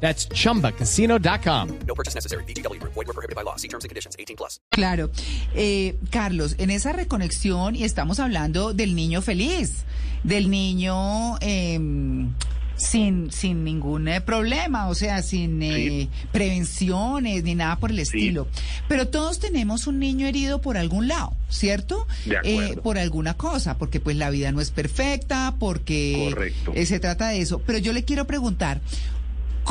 That's 0.00 0.26
chumbacasino.com. 0.28 1.68
No 1.86 1.94
purchase 1.94 2.14
necessary. 2.14 2.44
VGW 2.44 2.80
Group. 2.80 2.94
Void 2.94 3.06
were 3.06 3.12
prohibited 3.14 3.36
by 3.36 3.42
law. 3.44 3.56
See 3.56 3.68
terms 3.68 3.84
and 3.84 3.90
conditions. 3.90 4.16
18 4.18 4.36
plus. 4.36 4.60
Claro. 4.72 5.10
Eh, 5.54 5.96
Carlos, 6.10 6.54
en 6.58 6.70
esa 6.70 6.92
reconexión, 6.92 7.76
y 7.76 7.84
estamos 7.84 8.18
hablando 8.18 8.72
del 8.72 8.94
niño 8.94 9.20
feliz, 9.20 9.84
del 10.24 10.50
niño 10.50 11.36
em, 11.40 12.32
sin, 12.76 13.30
sin 13.30 13.62
ningún 13.64 14.08
eh, 14.08 14.20
problema, 14.22 14.88
o 14.88 14.94
sea, 14.94 15.22
sin 15.22 15.62
eh, 15.62 16.08
prevenciones 16.32 17.44
ni 17.44 17.54
nada 17.54 17.76
por 17.76 17.90
el 17.90 17.98
estilo. 17.98 18.48
Pero 18.88 19.08
todos 19.08 19.38
tenemos 19.38 19.86
un 19.86 19.98
niño 19.98 20.26
herido 20.26 20.60
por 20.60 20.76
algún 20.78 21.08
lado, 21.08 21.34
¿cierto? 21.50 22.06
De 22.24 22.38
acuerdo. 22.38 22.82
por 22.82 22.98
alguna 22.98 23.34
cosa, 23.34 23.76
porque 23.76 24.00
pues 24.00 24.16
la 24.16 24.30
vida 24.30 24.50
no 24.52 24.60
es 24.60 24.70
perfecta, 24.70 25.54
porque 25.58 26.30
Correcto. 26.32 26.72
eh, 26.74 26.86
se 26.86 27.00
trata 27.00 27.28
de 27.28 27.40
eso. 27.40 27.58
Pero 27.60 27.78
yo 27.78 27.92
le 27.92 28.04
quiero 28.04 28.26
preguntar, 28.26 28.80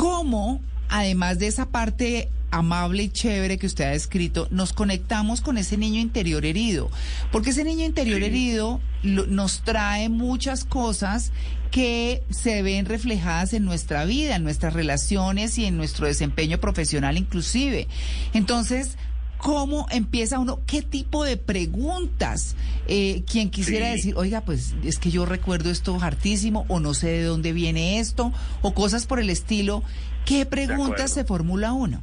¿cómo, 0.00 0.62
además 0.88 1.38
de 1.38 1.46
esa 1.46 1.66
parte 1.66 2.30
amable 2.50 3.02
y 3.04 3.08
chévere 3.10 3.58
que 3.58 3.66
usted 3.66 3.84
ha 3.84 3.90
descrito, 3.90 4.48
nos 4.50 4.72
conectamos 4.72 5.42
con 5.42 5.58
ese 5.58 5.76
niño 5.76 6.00
interior 6.00 6.46
herido? 6.46 6.90
Porque 7.30 7.50
ese 7.50 7.64
niño 7.64 7.84
interior 7.84 8.18
Sí. 8.20 8.24
herido 8.24 8.80
lo- 9.02 9.26
nos 9.26 9.60
trae 9.62 10.08
muchas 10.08 10.64
cosas 10.64 11.32
que 11.70 12.22
se 12.30 12.62
ven 12.62 12.86
reflejadas 12.86 13.52
en 13.52 13.64
nuestra 13.66 14.04
vida, 14.06 14.36
en 14.36 14.42
nuestras 14.42 14.72
relaciones 14.72 15.58
y 15.58 15.66
en 15.66 15.76
nuestro 15.76 16.06
desempeño 16.06 16.58
profesional 16.58 17.18
inclusive. 17.18 17.86
Entonces, 18.32 18.96
¿cómo 19.40 19.86
empieza 19.90 20.38
uno? 20.38 20.60
¿Qué 20.66 20.82
tipo 20.82 21.24
de 21.24 21.36
preguntas? 21.36 22.56
Eh, 22.88 23.22
quien 23.30 23.50
quisiera 23.50 23.86
Sí. 23.86 23.92
decir, 23.92 24.14
oiga, 24.16 24.40
pues 24.42 24.74
es 24.84 24.98
que 24.98 25.10
yo 25.10 25.24
recuerdo 25.26 25.70
esto 25.70 25.98
hartísimo 26.00 26.64
o 26.68 26.80
no 26.80 26.94
sé 26.94 27.08
de 27.08 27.22
dónde 27.24 27.52
viene 27.52 27.98
esto 28.00 28.32
o 28.62 28.74
cosas 28.74 29.06
por 29.06 29.20
el 29.20 29.30
estilo. 29.30 29.82
¿Qué 30.24 30.44
preguntas 30.46 31.12
se 31.12 31.24
formula 31.24 31.72
uno? 31.72 32.02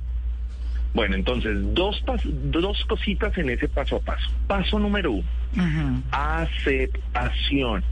Bueno, 0.94 1.15
entonces, 1.15 1.56
dos, 1.74 2.01
pas- 2.06 2.24
dos 2.24 2.84
cositas 2.86 3.38
en 3.38 3.50
ese 3.51 3.67
paso 3.67 3.98
a 3.98 4.00
paso. 4.00 4.29
Paso 4.48 4.79
número 4.79 5.12
uno, 5.12 5.24
aceptación. 6.12 7.84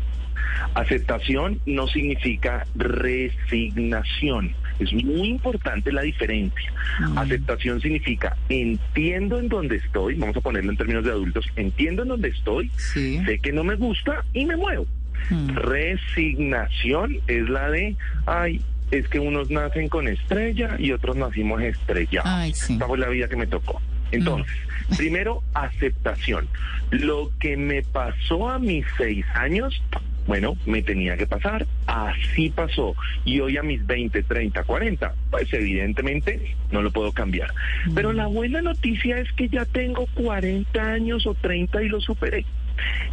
Aceptación 0.73 1.59
no 1.65 1.87
significa 1.87 2.65
resignación. 2.75 4.53
Es 4.79 4.91
muy 4.93 5.29
importante 5.29 5.91
la 5.91 6.01
diferencia. 6.01 6.71
Aceptación 7.15 7.79
significa 7.81 8.35
entiendo 8.49 9.39
en 9.39 9.47
dónde 9.49 9.77
estoy, 9.77 10.15
vamos 10.15 10.35
a 10.37 10.41
ponerlo 10.41 10.71
en 10.71 10.77
términos 10.77 11.03
de 11.05 11.11
adultos, 11.11 11.45
entiendo 11.55 12.03
en 12.03 12.09
dónde 12.09 12.29
estoy, 12.29 12.69
Sí. 12.77 13.21
sé 13.25 13.39
que 13.39 13.51
no 13.51 13.63
me 13.63 13.75
gusta 13.75 14.23
y 14.33 14.45
me 14.45 14.55
muevo. 14.55 14.85
Mm. 15.29 15.55
Resignación 15.55 17.17
es 17.27 17.49
la 17.49 17.69
de, 17.69 17.95
ay, 18.25 18.61
es 18.91 19.07
que 19.07 19.19
unos 19.19 19.49
nacen 19.49 19.89
con 19.89 20.07
estrella 20.07 20.75
y 20.77 20.91
otros 20.91 21.15
nacimos 21.15 21.61
estrellados. 21.61 22.29
Ay, 22.29 22.53
sí. 22.53 22.73
Esta 22.73 22.85
fue 22.87 22.97
la 22.97 23.09
vida 23.09 23.27
que 23.27 23.35
me 23.35 23.47
tocó. 23.47 23.81
Entonces, 24.11 24.53
primero, 24.97 25.41
aceptación. 25.53 26.47
Lo 26.91 27.31
que 27.39 27.57
me 27.57 27.81
pasó 27.81 28.49
a 28.49 28.59
mis 28.59 28.85
seis 28.97 29.25
años, 29.33 29.81
bueno, 30.27 30.57
me 30.65 30.81
tenía 30.81 31.17
que 31.17 31.27
pasar. 31.27 31.65
Así 31.85 32.49
pasó. 32.49 32.95
Y 33.25 33.39
hoy 33.39 33.57
a 33.57 33.63
mis 33.63 33.85
20, 33.85 34.23
30, 34.23 34.63
40, 34.63 35.13
pues 35.29 35.51
evidentemente 35.53 36.55
no 36.71 36.81
lo 36.81 36.91
puedo 36.91 37.11
cambiar. 37.11 37.51
Pero 37.93 38.13
la 38.13 38.27
buena 38.27 38.61
noticia 38.61 39.19
es 39.19 39.31
que 39.33 39.49
ya 39.49 39.65
tengo 39.65 40.07
40 40.15 40.81
años 40.81 41.27
o 41.27 41.33
30 41.35 41.83
y 41.83 41.89
lo 41.89 42.01
superé. 42.01 42.45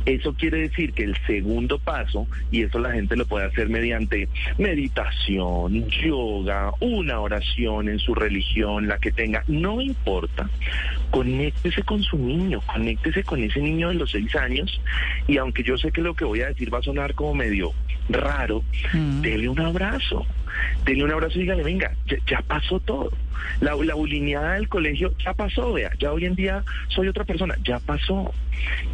Eso 0.06 0.34
quiere 0.34 0.62
decir 0.62 0.92
que 0.92 1.04
el 1.04 1.16
segundo 1.26 1.78
paso, 1.78 2.26
y 2.50 2.62
eso 2.62 2.78
la 2.78 2.92
gente 2.92 3.16
lo 3.16 3.26
puede 3.26 3.46
hacer 3.46 3.68
mediante 3.68 4.28
meditación, 4.58 5.88
yoga, 5.88 6.72
una 6.80 7.20
oración 7.20 7.88
en 7.88 7.98
su 7.98 8.14
religión, 8.14 8.88
la 8.88 8.98
que 8.98 9.12
tenga, 9.12 9.44
no 9.46 9.80
importa, 9.80 10.48
conéctese 11.10 11.82
con 11.82 12.02
su 12.02 12.18
niño, 12.18 12.60
conéctese 12.66 13.22
con 13.22 13.42
ese 13.42 13.60
niño 13.60 13.88
de 13.88 13.94
los 13.94 14.10
seis 14.10 14.34
años, 14.36 14.80
y 15.28 15.36
aunque 15.36 15.62
yo 15.62 15.78
sé 15.78 15.92
que 15.92 16.00
lo 16.00 16.14
que 16.14 16.24
voy 16.24 16.40
a 16.40 16.48
decir 16.48 16.72
va 16.72 16.78
a 16.78 16.82
sonar 16.82 17.14
como 17.14 17.34
medio 17.34 17.72
raro, 18.08 18.64
dele 19.20 19.48
un 19.48 19.60
abrazo, 19.60 20.26
dele 20.84 21.04
un 21.04 21.10
abrazo 21.12 21.38
y 21.38 21.42
dígale, 21.42 21.62
venga, 21.62 21.92
ya, 22.06 22.16
ya 22.28 22.42
pasó 22.42 22.80
todo. 22.80 23.10
La, 23.60 23.74
la 23.74 23.94
bulineada 23.94 24.54
del 24.54 24.68
colegio 24.68 25.12
ya 25.24 25.34
pasó, 25.34 25.72
vea, 25.72 25.90
ya 25.98 26.12
hoy 26.12 26.24
en 26.26 26.34
día 26.36 26.64
soy 26.94 27.08
otra 27.08 27.24
persona, 27.24 27.56
ya 27.64 27.80
pasó, 27.80 28.32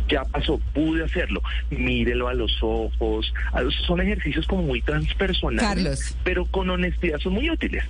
ya 0.09 0.25
pasó, 0.25 0.59
pude 0.75 1.05
hacerlo. 1.05 1.43
Mírelo 1.71 2.29
a 2.29 2.35
los 2.35 2.51
ojos, 2.63 3.33
a 3.53 3.61
los- 3.61 3.75
son 3.87 4.01
ejercicios 4.01 4.47
como 4.47 4.63
muy 4.63 4.81
transpersonales, 4.81 5.69
Carlos. 5.69 6.17
pero 6.25 6.47
con 6.47 6.71
honestidad 6.71 7.19
son 7.19 7.35
muy 7.35 7.51
útiles. 7.51 7.85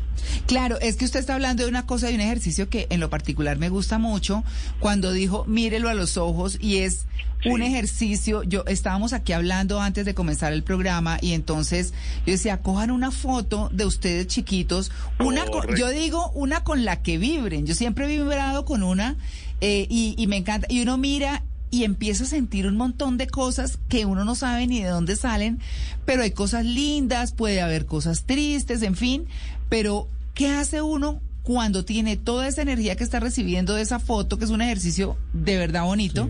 Claro, 0.46 0.78
es 0.80 0.96
que 0.96 1.04
usted 1.04 1.20
está 1.20 1.34
hablando 1.34 1.62
de 1.62 1.68
una 1.68 1.86
cosa, 1.86 2.08
de 2.08 2.14
un 2.14 2.20
ejercicio 2.20 2.68
que 2.68 2.86
en 2.90 2.98
lo 3.00 3.08
particular 3.08 3.56
me 3.58 3.68
gusta 3.68 3.98
mucho, 3.98 4.42
cuando 4.80 5.12
dijo 5.12 5.44
mírelo 5.46 5.88
a 5.88 5.94
los 5.94 6.16
ojos 6.16 6.58
y 6.60 6.78
es 6.78 7.06
un 7.44 7.62
ejercicio, 7.62 8.42
yo 8.42 8.64
estábamos 8.66 9.12
aquí 9.12 9.32
hablando 9.32 9.80
antes 9.80 10.04
de 10.04 10.12
comenzar 10.12 10.52
el 10.52 10.64
programa 10.64 11.18
y 11.20 11.34
entonces 11.34 11.94
yo 12.26 12.32
decía, 12.32 12.58
cojan 12.62 12.90
una 12.90 13.12
foto 13.12 13.57
de 13.72 13.84
ustedes 13.84 14.26
chiquitos, 14.28 14.90
una 15.18 15.44
con- 15.46 15.74
yo 15.76 15.88
digo 15.90 16.30
una 16.34 16.62
con 16.64 16.84
la 16.84 17.02
que 17.02 17.18
vibren, 17.18 17.66
yo 17.66 17.74
siempre 17.74 18.04
he 18.06 18.08
vibrado 18.18 18.64
con 18.64 18.82
una 18.82 19.16
eh, 19.60 19.86
y, 19.90 20.14
y 20.16 20.26
me 20.28 20.36
encanta, 20.36 20.66
y 20.70 20.80
uno 20.82 20.96
mira 20.98 21.42
y 21.70 21.84
empieza 21.84 22.24
a 22.24 22.26
sentir 22.28 22.66
un 22.66 22.76
montón 22.76 23.18
de 23.18 23.26
cosas 23.26 23.78
que 23.88 24.06
uno 24.06 24.24
no 24.24 24.34
sabe 24.34 24.66
ni 24.66 24.80
de 24.80 24.88
dónde 24.88 25.16
salen, 25.16 25.58
pero 26.06 26.22
hay 26.22 26.30
cosas 26.30 26.64
lindas, 26.64 27.32
puede 27.32 27.60
haber 27.60 27.84
cosas 27.84 28.24
tristes, 28.24 28.80
en 28.82 28.94
fin, 28.96 29.26
pero 29.68 30.08
¿qué 30.34 30.48
hace 30.48 30.80
uno 30.80 31.20
cuando 31.42 31.84
tiene 31.84 32.16
toda 32.16 32.46
esa 32.48 32.62
energía 32.62 32.96
que 32.96 33.04
está 33.04 33.20
recibiendo 33.20 33.74
de 33.74 33.82
esa 33.82 33.98
foto, 33.98 34.38
que 34.38 34.44
es 34.46 34.50
un 34.50 34.62
ejercicio 34.62 35.16
de 35.34 35.58
verdad 35.58 35.84
bonito, 35.84 36.28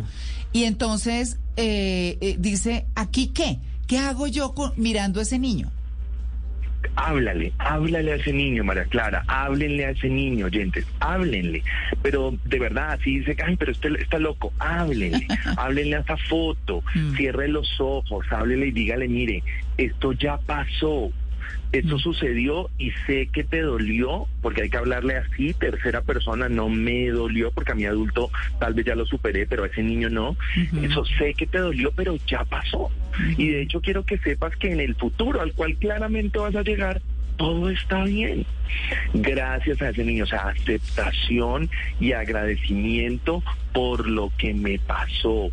y 0.53 0.65
entonces 0.65 1.37
eh, 1.57 2.17
eh, 2.21 2.37
dice, 2.39 2.87
¿aquí 2.95 3.29
qué? 3.29 3.59
¿Qué 3.87 3.99
hago 3.99 4.27
yo 4.27 4.55
con- 4.55 4.73
mirando 4.77 5.21
a 5.21 5.23
ese 5.25 5.39
niño? 5.39 5.71
Háblale, 6.97 7.53
háblale 7.59 8.13
a 8.13 8.17
ese 8.17 8.33
niño, 8.33 8.65
María 8.65 8.85
Clara, 8.85 9.25
háblenle 9.27 9.87
a 9.87 9.91
ese 9.91 10.09
niño, 10.09 10.47
oyentes, 10.47 10.87
háblenle. 11.01 11.63
Pero 12.03 12.35
de 12.45 12.59
verdad, 12.59 12.99
si 13.03 13.19
dice, 13.19 13.37
ay, 13.45 13.57
pero 13.57 13.73
este 13.73 13.89
está 14.01 14.19
loco, 14.19 14.53
háblenle, 14.59 15.27
háblenle 15.57 15.97
a 15.97 16.01
esa 16.01 16.17
foto, 16.17 16.83
cierre 17.17 17.49
los 17.49 17.81
ojos, 17.81 18.27
háblele 18.31 18.69
y 18.69 18.73
dígale, 18.73 19.09
mire, 19.09 19.43
esto 19.77 20.13
ya 20.13 20.39
pasó. 20.39 21.11
Esto 21.71 21.99
sucedió 21.99 22.71
y 22.79 22.93
sé 23.07 23.29
que 23.33 23.45
te 23.45 23.61
dolió, 23.61 24.27
porque 24.41 24.63
hay 24.63 24.71
que 24.71 24.79
hablarle 24.79 25.17
así, 25.17 25.53
tercera 25.53 26.01
persona, 26.01 26.49
no 26.49 26.69
me 26.69 27.09
dolió, 27.09 27.51
porque 27.51 27.73
a 27.73 27.75
mi 27.75 27.85
adulto 27.85 28.31
tal 28.59 28.75
vez 28.75 28.87
ya 28.87 28.95
lo 28.95 29.05
superé, 29.05 29.47
pero 29.47 29.65
a 29.65 29.67
ese 29.67 29.83
niño 29.83 30.09
no. 30.09 30.37
Eso 30.83 31.05
sé 31.05 31.35
que 31.35 31.47
te 31.47 31.59
dolió, 31.59 31.93
pero 31.93 32.17
ya 32.27 32.45
pasó. 32.45 32.91
Y 33.37 33.49
de 33.49 33.63
hecho 33.63 33.81
quiero 33.81 34.05
que 34.05 34.19
sepas 34.19 34.57
que 34.57 34.73
en 34.73 34.81
el 34.81 34.95
futuro, 34.95 35.41
al 35.41 35.53
cual 35.53 35.77
claramente 35.77 36.39
vas 36.39 36.55
a 36.55 36.63
llegar, 36.63 37.03
todo 37.37 37.71
está 37.71 38.05
bien. 38.05 38.45
Gracias 39.15 39.81
a 39.81 39.91
ese 39.91 40.05
niño, 40.05 40.25
o 40.25 40.27
sea, 40.27 40.49
aceptación 40.49 41.71
y 42.01 42.13
agradecimiento 42.13 43.43
por 43.73 44.09
lo 44.09 44.31
que 44.37 44.53
me 44.55 44.79
pasó. 44.79 45.51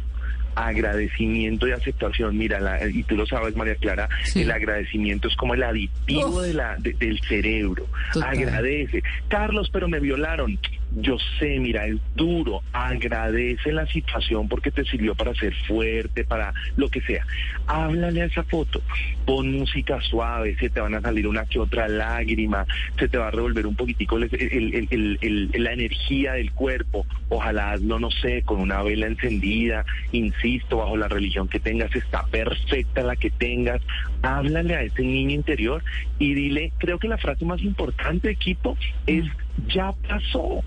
Agradecimiento 0.56 1.68
y 1.68 1.72
aceptación. 1.72 2.38
Mira, 2.38 2.60
la- 2.60 2.88
y 2.88 3.04
tú 3.04 3.16
lo 3.16 3.26
sabes, 3.26 3.56
María 3.56 3.76
Clara, 3.76 4.08
Sí. 4.24 4.42
el 4.42 4.52
agradecimiento 4.52 5.28
es 5.28 5.36
como 5.36 5.54
el 5.54 5.64
aditivo 5.64 6.42
de 6.42 6.54
la, 6.54 6.76
de- 6.78 6.94
del 6.94 7.20
cerebro. 7.22 7.88
Total. 8.14 8.30
Agradece. 8.38 9.04
Carlos, 9.28 9.70
pero 9.72 9.88
me 9.88 10.00
violaron. 10.00 10.58
Yo 10.98 11.18
sé, 11.40 11.60
mira, 11.60 11.86
es 11.88 11.98
duro. 12.16 12.62
Agradece 12.72 13.74
la 13.74 13.86
situación 13.86 14.48
porque 14.48 14.72
te 14.72 14.86
sirvió 14.86 15.14
para 15.14 15.34
ser 15.36 15.54
fuerte, 15.68 16.24
para 16.24 16.54
lo 16.78 16.88
que 16.90 17.02
sea. 17.02 17.25
Háblale 17.68 18.22
a 18.22 18.25
esa 18.25 18.44
foto. 18.44 18.82
Pon 19.25 19.52
música 19.52 20.00
suave, 20.02 20.56
se 20.58 20.70
te 20.70 20.80
van 20.80 20.96
a 20.96 21.02
salir 21.02 21.28
una 21.28 21.46
que 21.46 21.60
otra 21.60 21.90
lágrima, 21.90 22.66
se 22.98 23.10
te 23.10 23.18
va 23.18 23.28
a 23.28 23.32
revolver 23.32 23.68
un 23.68 23.75
poquitico 23.75 24.18
el- 24.18 24.30
el- 24.32 24.74
el- 24.74 24.88
el- 25.22 25.50
el- 25.52 25.64
la 25.64 25.74
energía 25.74 26.34
del 26.34 26.52
cuerpo. 26.54 27.06
Ojalá 27.28 27.74
hazlo, 27.74 28.00
no 28.00 28.10
sé, 28.12 28.44
con 28.44 28.62
una 28.62 28.82
vela 28.82 29.08
encendida. 29.08 29.86
Insisto, 30.14 30.77
bajo 30.77 30.96
la 30.96 31.10
religión 31.10 31.50
que 31.50 31.60
tengas, 31.60 31.94
está 31.94 32.25
perfecta 32.27 33.03
la 33.03 33.18
que 33.18 33.31
tengas. 33.31 33.81
Háblale 34.22 34.75
a 34.75 34.84
ese 34.84 35.01
niño 35.01 35.36
interior 35.36 35.84
y 36.20 36.34
dile, 36.34 36.72
creo 36.77 37.00
que 37.00 37.10
la 37.10 37.18
frase 37.18 37.44
más 37.44 37.62
importante, 37.62 38.29
equipo, 38.29 38.77
es 39.08 39.25
ya 39.68 39.92
pasó. 40.08 40.64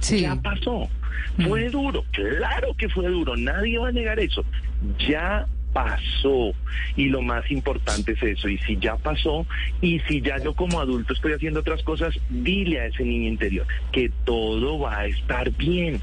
Sí. 0.00 0.20
Ya 0.20 0.36
pasó. 0.36 0.88
Fue 1.42 1.68
duro, 1.68 2.04
claro 2.10 2.74
que 2.76 2.88
fue 2.88 3.08
duro, 3.08 3.36
nadie 3.36 3.78
va 3.78 3.88
a 3.88 3.92
negar 3.92 4.18
eso. 4.18 4.44
Ya 5.08 5.46
pasó. 5.72 6.52
Y 6.96 7.06
lo 7.06 7.22
más 7.22 7.48
importante 7.50 8.12
es 8.12 8.22
eso. 8.22 8.48
Y 8.48 8.58
si 8.58 8.76
ya 8.78 8.96
pasó, 8.96 9.46
y 9.80 10.00
si 10.00 10.20
ya 10.20 10.38
yo 10.38 10.54
como 10.54 10.80
adulto 10.80 11.12
estoy 11.12 11.32
haciendo 11.32 11.60
otras 11.60 11.82
cosas, 11.82 12.18
dile 12.28 12.80
a 12.80 12.86
ese 12.86 13.04
niño 13.04 13.28
interior 13.28 13.66
que 13.92 14.10
todo 14.24 14.80
va 14.80 14.98
a 14.98 15.06
estar 15.06 15.50
bien. 15.52 16.00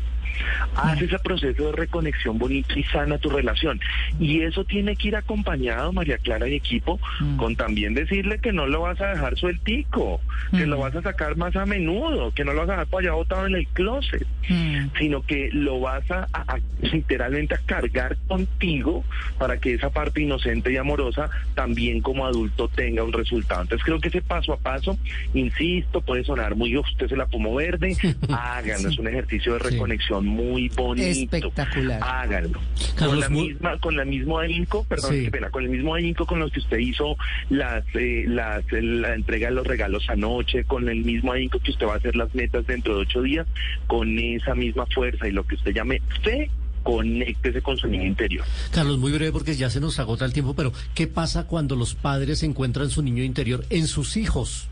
Haz 0.75 1.01
ese 1.01 1.17
proceso 1.19 1.67
de 1.67 1.71
reconexión 1.71 2.37
bonito 2.37 2.77
y 2.77 2.83
sana 2.83 3.17
tu 3.17 3.29
relación. 3.29 3.79
Y 4.19 4.41
eso 4.41 4.63
tiene 4.65 4.95
que 4.95 5.09
ir 5.09 5.15
acompañado, 5.15 5.91
María 5.93 6.17
Clara 6.17 6.47
y 6.47 6.55
equipo, 6.55 6.99
con 7.37 7.55
también 7.55 7.93
decirle 7.93 8.39
que 8.39 8.51
no 8.53 8.67
lo 8.67 8.81
vas 8.81 8.99
a 9.01 9.07
dejar 9.07 9.37
sueltico, 9.37 10.19
que 10.51 10.65
lo 10.65 10.77
vas 10.79 10.95
a 10.95 11.01
sacar 11.01 11.35
más 11.37 11.55
a 11.55 11.65
menudo, 11.65 12.31
que 12.33 12.43
no 12.45 12.53
lo 12.53 12.61
vas 12.61 12.69
a 12.69 12.71
dejar 12.73 12.87
para 12.87 13.01
allá 13.07 13.11
botado 13.13 13.45
en 13.47 13.55
el 13.55 13.67
closet, 13.67 14.25
Mm. 14.49 14.89
sino 14.99 15.21
que 15.23 15.49
lo 15.51 15.79
vas 15.79 16.09
a, 16.11 16.27
a- 16.33 16.59
literalmente 16.81 17.55
a 17.55 17.59
cargar 17.65 18.15
contigo 18.27 19.03
para 19.39 19.57
que 19.57 19.73
esa 19.73 19.89
parte 19.89 20.21
inocente 20.21 20.71
y 20.71 20.77
amorosa 20.77 21.29
también 21.55 22.01
como 22.01 22.25
adulto 22.25 22.67
tenga 22.67 23.03
un 23.03 23.11
resultado. 23.13 23.63
Entonces 23.63 23.83
creo 23.83 23.99
que 23.99 24.09
ese 24.09 24.21
paso 24.21 24.53
a 24.53 24.57
paso, 24.57 24.97
insisto, 25.33 26.01
puede 26.01 26.23
sonar 26.23 26.55
muy, 26.55 26.77
"Uf, 26.77 26.87
usted 26.89 27.07
se 27.09 27.17
la 27.17 27.25
pomo 27.25 27.55
verde, 27.55 27.95
háganlo, 28.29 28.89
es 28.89 28.99
un 28.99 29.07
ejercicio 29.07 29.53
de 29.53 29.59
reconexión 29.59 30.24
muy 30.25 30.69
bonito. 30.69 31.07
Espectacular. 31.07 31.99
Háganlo. 32.03 32.59
con 32.97 33.19
la 33.19 33.29
muy- 33.29 33.49
misma, 33.49 33.77
con 33.79 33.95
la 33.97 34.05
mismo 34.05 34.39
ahínco, 34.39 34.83
perdón, 34.85 35.11
Sí. 35.13 35.23
qué 35.25 35.31
pena, 35.31 35.49
con 35.49 35.63
el 35.63 35.69
mismo 35.69 35.93
ahínco 35.95 36.25
con 36.25 36.39
los 36.39 36.51
que 36.51 36.59
usted 36.59 36.77
hizo 36.77 37.15
las, 37.49 37.83
eh, 37.93 38.25
las, 38.27 38.63
la 38.71 39.13
entrega 39.15 39.49
de 39.49 39.55
los 39.55 39.67
regalos 39.67 40.05
anoche, 40.09 40.63
con 40.63 40.88
el 40.89 41.03
mismo 41.03 41.31
ahínco 41.33 41.59
que 41.59 41.71
usted 41.71 41.85
va 41.85 41.93
a 41.93 41.97
hacer 41.97 42.15
las 42.15 42.33
metas 42.35 42.65
dentro 42.67 42.95
de 42.95 43.01
ocho 43.01 43.21
días, 43.21 43.47
con 43.88 44.17
esa 44.17 44.55
misma 44.55 44.85
fuerza 44.93 45.27
y 45.27 45.31
lo 45.31 45.45
que 45.45 45.55
usted 45.55 45.73
llame 45.73 46.01
fe, 46.23 46.49
conéctese 46.83 47.61
con 47.61 47.77
su 47.77 47.88
niño 47.88 48.05
interior. 48.05 48.45
Carlos, 48.71 48.97
muy 48.99 49.11
breve 49.11 49.31
porque 49.31 49.55
ya 49.55 49.69
se 49.69 49.79
nos 49.79 49.99
agota 49.99 50.23
el 50.25 50.33
tiempo, 50.33 50.53
pero 50.55 50.71
¿qué 50.93 51.07
pasa 51.07 51.47
cuando 51.47 51.75
los 51.75 51.95
padres 51.95 52.43
encuentran 52.43 52.89
su 52.89 53.01
niño 53.01 53.23
interior 53.23 53.65
en 53.69 53.88
sus 53.88 54.17
hijos? 54.17 54.67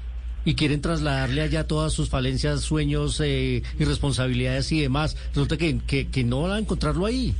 Y 0.46 0.56
quieren 0.56 0.82
trasladarle 0.82 1.42
allá 1.42 1.68
todas 1.68 1.94
sus 1.94 2.10
falencias, 2.10 2.62
sueños, 2.62 3.20
eh, 3.24 3.64
irresponsabilidades 3.80 4.72
y 4.72 4.82
demás. 4.82 5.16
Resulta 5.30 5.58
que, 5.58 5.80
que, 5.80 6.08
que 6.08 6.24
no 6.24 6.42
van 6.42 6.52
a 6.52 6.60
encontrarlo 6.60 7.06
ahí. 7.06 7.34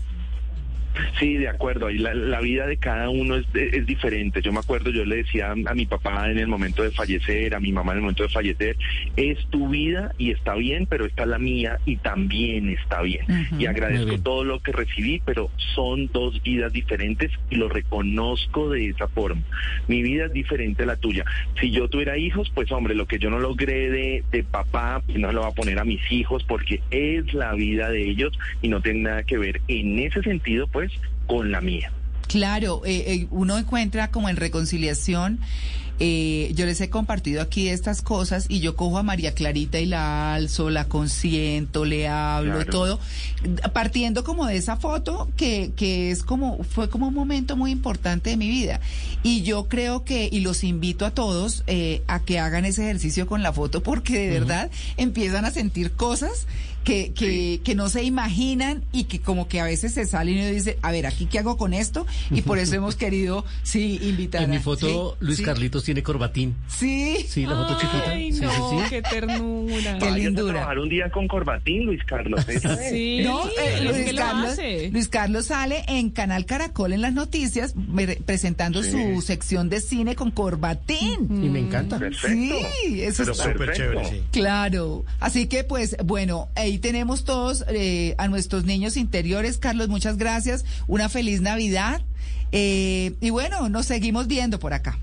Sí, 1.20 1.36
de 1.36 1.48
acuerdo. 1.48 1.90
Y 1.90 1.98
la, 1.98 2.14
la 2.14 2.42
vida 2.42 2.68
de 2.68 2.78
cada 2.78 3.10
uno 3.10 3.36
es, 3.36 3.46
es 3.54 3.86
diferente. 3.86 4.42
Yo 4.42 4.52
me 4.52 4.60
acuerdo, 4.60 4.90
yo 4.90 5.06
le 5.06 5.18
decía 5.18 5.52
a, 5.52 5.74
mi 5.74 5.86
papá 5.86 6.30
en 6.30 6.38
el 6.38 6.48
momento 6.48 6.84
de 6.84 6.92
fallecer, 6.92 7.56
a 7.56 7.60
mi 7.60 7.72
mamá 7.72 7.94
en 7.94 8.00
el 8.00 8.02
momento 8.02 8.24
de 8.24 8.30
fallecer, 8.30 8.78
es 9.16 9.38
tu 9.48 9.70
vida 9.70 10.14
y 10.18 10.32
está 10.32 10.56
bien, 10.56 10.86
pero 10.86 11.06
está 11.06 11.26
la 11.26 11.40
mía 11.40 11.80
y 11.86 11.98
también 11.98 12.70
está 12.70 13.02
bien. 13.02 13.26
Y 13.58 13.66
agradezco 13.66 14.06
bien. 14.06 14.24
todo 14.24 14.44
lo 14.44 14.60
que 14.60 14.72
recibí, 14.72 15.22
pero 15.26 15.50
son 15.76 16.08
dos 16.08 16.42
vidas 16.44 16.74
diferentes 16.74 17.32
y 17.50 17.56
lo 17.56 17.70
reconozco 17.70 18.70
de 18.70 18.90
esa 18.90 19.08
forma. 19.08 19.42
Mi 19.88 20.02
vida 20.02 20.26
es 20.26 20.34
diferente 20.34 20.84
a 20.84 20.86
la 20.88 20.96
tuya. 20.96 21.26
Si 21.60 21.72
yo 21.72 21.88
tuviera 21.88 22.18
hijos, 22.18 22.52
pues 22.54 22.72
hombre, 22.72 22.96
lo 22.96 23.06
que 23.06 23.20
yo 23.20 23.30
no 23.30 23.40
logré 23.40 23.90
de, 23.90 24.24
de 24.32 24.44
papá, 24.44 25.02
pues 25.06 25.18
no 25.18 25.32
lo 25.32 25.42
voy 25.42 25.52
a 25.52 25.56
poner 25.56 25.80
a 25.80 25.86
mis 25.86 26.02
hijos 26.12 26.44
porque 26.44 26.82
es 26.92 27.34
la 27.34 27.54
vida 27.54 27.90
de 27.90 28.04
ellos 28.10 28.38
y 28.62 28.68
no 28.68 28.82
tiene 28.82 29.02
nada 29.02 29.24
que 29.24 29.38
ver 29.38 29.62
en 29.68 30.00
ese 30.00 30.22
sentido, 30.22 30.68
pues, 30.68 30.83
con 31.28 31.52
la 31.52 31.62
mía. 31.62 31.92
Claro, 32.28 32.82
eh, 32.86 33.04
eh, 33.08 33.28
uno 33.32 33.58
encuentra 33.58 34.10
como 34.12 34.30
en 34.30 34.38
reconciliación. 34.38 35.40
eh, 36.00 36.52
yo 36.56 36.66
les 36.66 36.82
he 36.82 36.90
compartido 36.90 37.40
aquí 37.42 37.70
estas 37.70 38.02
cosas 38.02 38.48
y 38.50 38.60
yo 38.62 38.76
cojo 38.76 38.98
a 38.98 39.04
María 39.04 39.36
Clarita 39.36 39.80
y 39.80 39.86
la 39.86 40.34
alzo, 40.34 40.72
la 40.72 40.86
consiento, 40.86 41.86
le 41.86 42.08
hablo, 42.08 42.56
Claro. 42.56 42.72
todo, 42.72 43.00
partiendo 43.74 44.24
como 44.24 44.48
de 44.48 44.58
esa 44.58 44.76
foto 44.76 45.30
que, 45.38 45.72
que 45.76 46.10
es 46.10 46.24
como, 46.24 46.64
fue 46.64 46.90
como 46.90 47.08
un 47.10 47.14
momento 47.14 47.56
muy 47.56 47.70
importante 47.72 48.32
de 48.32 48.38
mi 48.38 48.50
vida. 48.50 48.80
Y 49.22 49.44
yo 49.44 49.68
creo 49.70 50.04
que, 50.04 50.28
y 50.32 50.40
los 50.40 50.64
invito 50.64 51.06
a 51.06 51.12
todos 51.12 51.64
eh, 51.68 52.02
a 52.08 52.20
que 52.22 52.40
hagan 52.40 52.66
ese 52.66 52.84
ejercicio 52.84 53.28
con 53.28 53.44
la 53.44 53.54
foto 53.54 53.84
porque 53.84 54.18
de 54.18 54.40
verdad 54.40 54.72
empiezan 54.98 55.46
a 55.46 55.52
sentir 55.52 55.92
cosas 55.92 56.48
que, 56.84 57.14
que, 57.14 57.62
que 57.64 57.76
no 57.76 57.90
se 57.90 58.04
imaginan 58.04 58.84
y 58.92 59.06
que 59.06 59.20
como 59.20 59.48
que 59.48 59.60
a 59.60 59.66
veces 59.66 59.94
se 59.94 60.06
salen 60.06 60.38
y 60.38 60.42
uno 60.42 60.50
dice, 60.50 60.78
a 60.82 60.92
ver, 60.92 61.06
¿aquí 61.06 61.26
qué 61.26 61.40
hago 61.40 61.58
con 61.58 61.74
esto? 61.74 62.06
Y 62.32 62.42
por 62.42 62.58
eso 62.60 62.76
hemos 62.76 62.96
querido, 62.96 63.46
sí, 63.64 64.00
invitar 64.02 64.44
En 64.44 64.50
mi 64.52 64.58
a- 64.58 64.62
foto, 64.62 65.18
sí, 65.20 65.26
Luis 65.26 65.38
sí. 65.38 65.44
Carlitos 65.44 65.84
tiene 65.84 66.04
corbatín. 66.04 66.56
Sí, 66.68 67.26
Sí, 67.28 67.46
la 67.46 67.56
foto 67.56 67.80
chiquita. 67.80 68.04
Ay, 68.10 68.34
Sí, 68.34 68.42
no, 68.42 68.52
sí, 68.52 68.76
sí. 68.84 68.90
qué 68.90 69.02
ternura. 69.02 69.98
Qué 70.00 70.12
lindura. 70.12 70.54
trabajar 70.54 70.80
un 70.80 70.90
día 70.90 71.10
con 71.12 71.28
corbatín, 71.28 71.86
Luis 71.86 72.04
Carlos. 72.06 72.48
es. 72.48 72.62
Sí, 72.90 73.22
No, 73.24 73.46
eh, 73.48 73.82
Luis, 73.84 74.14
Carlos, 74.14 74.52
hace. 74.52 74.90
Luis 74.92 75.08
Carlos 75.08 75.46
sale 75.48 75.84
en 75.88 76.10
Canal 76.10 76.46
Caracol 76.46 76.94
en 76.94 77.02
las 77.02 77.14
noticias 77.14 77.74
presentando 78.26 78.84
su 78.84 79.22
sección 79.22 79.70
de 79.70 79.82
cine 79.82 80.16
con 80.16 80.32
corbatín. 80.32 81.28
Y 81.44 81.50
me 81.50 81.60
encanta. 81.60 82.00
Perfecto. 82.00 82.56
Sí, 82.84 83.02
eso 83.02 83.24
Pero 83.24 83.32
es 83.32 83.38
Súper 83.38 83.74
chévere, 83.74 84.06
sí. 84.10 84.22
Claro, 84.32 85.06
así 85.20 85.48
que 85.48 85.64
pues 85.64 85.96
bueno, 86.04 86.50
ahí 86.74 86.80
tenemos 86.80 87.24
todos 87.24 87.64
eh, 87.68 88.16
a 88.18 88.28
nuestros 88.28 88.66
niños 88.66 88.98
interiores. 88.98 89.60
Carlos, 89.60 89.90
muchas 89.90 90.18
gracias, 90.18 90.66
una 90.88 91.08
feliz 91.08 91.40
Navidad 91.40 92.02
eh, 92.52 93.14
y 93.22 93.30
bueno, 93.30 93.70
nos 93.70 93.86
seguimos 93.86 94.26
viendo 94.26 94.58
por 94.60 94.74
acá. 94.74 94.98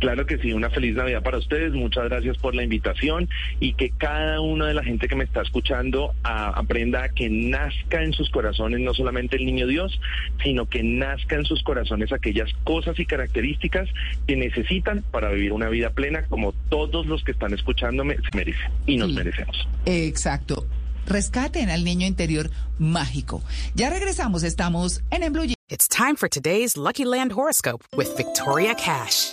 Claro 0.00 0.26
que 0.26 0.38
sí, 0.38 0.52
una 0.52 0.70
feliz 0.70 0.94
Navidad 0.96 1.22
para 1.22 1.38
ustedes. 1.38 1.72
Muchas 1.72 2.04
gracias 2.08 2.36
por 2.38 2.54
la 2.54 2.62
invitación 2.64 3.28
y 3.60 3.74
que 3.74 3.90
cada 3.90 4.40
una 4.40 4.66
de 4.66 4.74
la 4.74 4.82
gente 4.82 5.06
que 5.08 5.14
me 5.14 5.24
está 5.24 5.42
escuchando 5.42 6.14
aprenda 6.24 7.04
a 7.04 7.08
que 7.10 7.28
nazca 7.28 8.02
en 8.02 8.12
sus 8.12 8.30
corazones 8.30 8.80
no 8.80 8.94
solamente 8.94 9.36
el 9.36 9.44
niño 9.46 9.66
Dios, 9.66 10.00
sino 10.42 10.66
que 10.68 10.82
nazca 10.82 11.36
en 11.36 11.44
sus 11.44 11.62
corazones 11.62 12.12
aquellas 12.12 12.50
cosas 12.64 12.98
y 12.98 13.04
características 13.06 13.88
que 14.26 14.36
necesitan 14.36 15.02
para 15.10 15.30
vivir 15.30 15.52
una 15.52 15.68
vida 15.68 15.90
plena 15.90 16.24
como 16.26 16.52
todos 16.70 17.06
los 17.06 17.22
que 17.22 17.32
están 17.32 17.52
escuchándome 17.52 18.16
se 18.16 18.36
merecen 18.36 18.70
y 18.86 18.96
nos 18.96 19.10
Sí. 19.10 19.14
merecemos. 19.16 19.68
Exacto. 19.86 20.66
Rescaten 21.06 21.70
al 21.70 21.84
niño 21.84 22.06
interior 22.06 22.50
mágico. 22.78 23.42
Ya 23.74 23.90
regresamos, 23.90 24.44
estamos 24.44 25.02
en 25.10 25.32
Blue 25.32 25.42
Jeans. 25.42 25.56
It's 25.68 25.88
time 25.88 26.16
for 26.16 26.28
today's 26.28 26.76
Lucky 26.76 27.04
Land 27.04 27.32
horoscope 27.32 27.84
with 27.96 28.08
Victoria 28.16 28.74
Cash. 28.74 29.32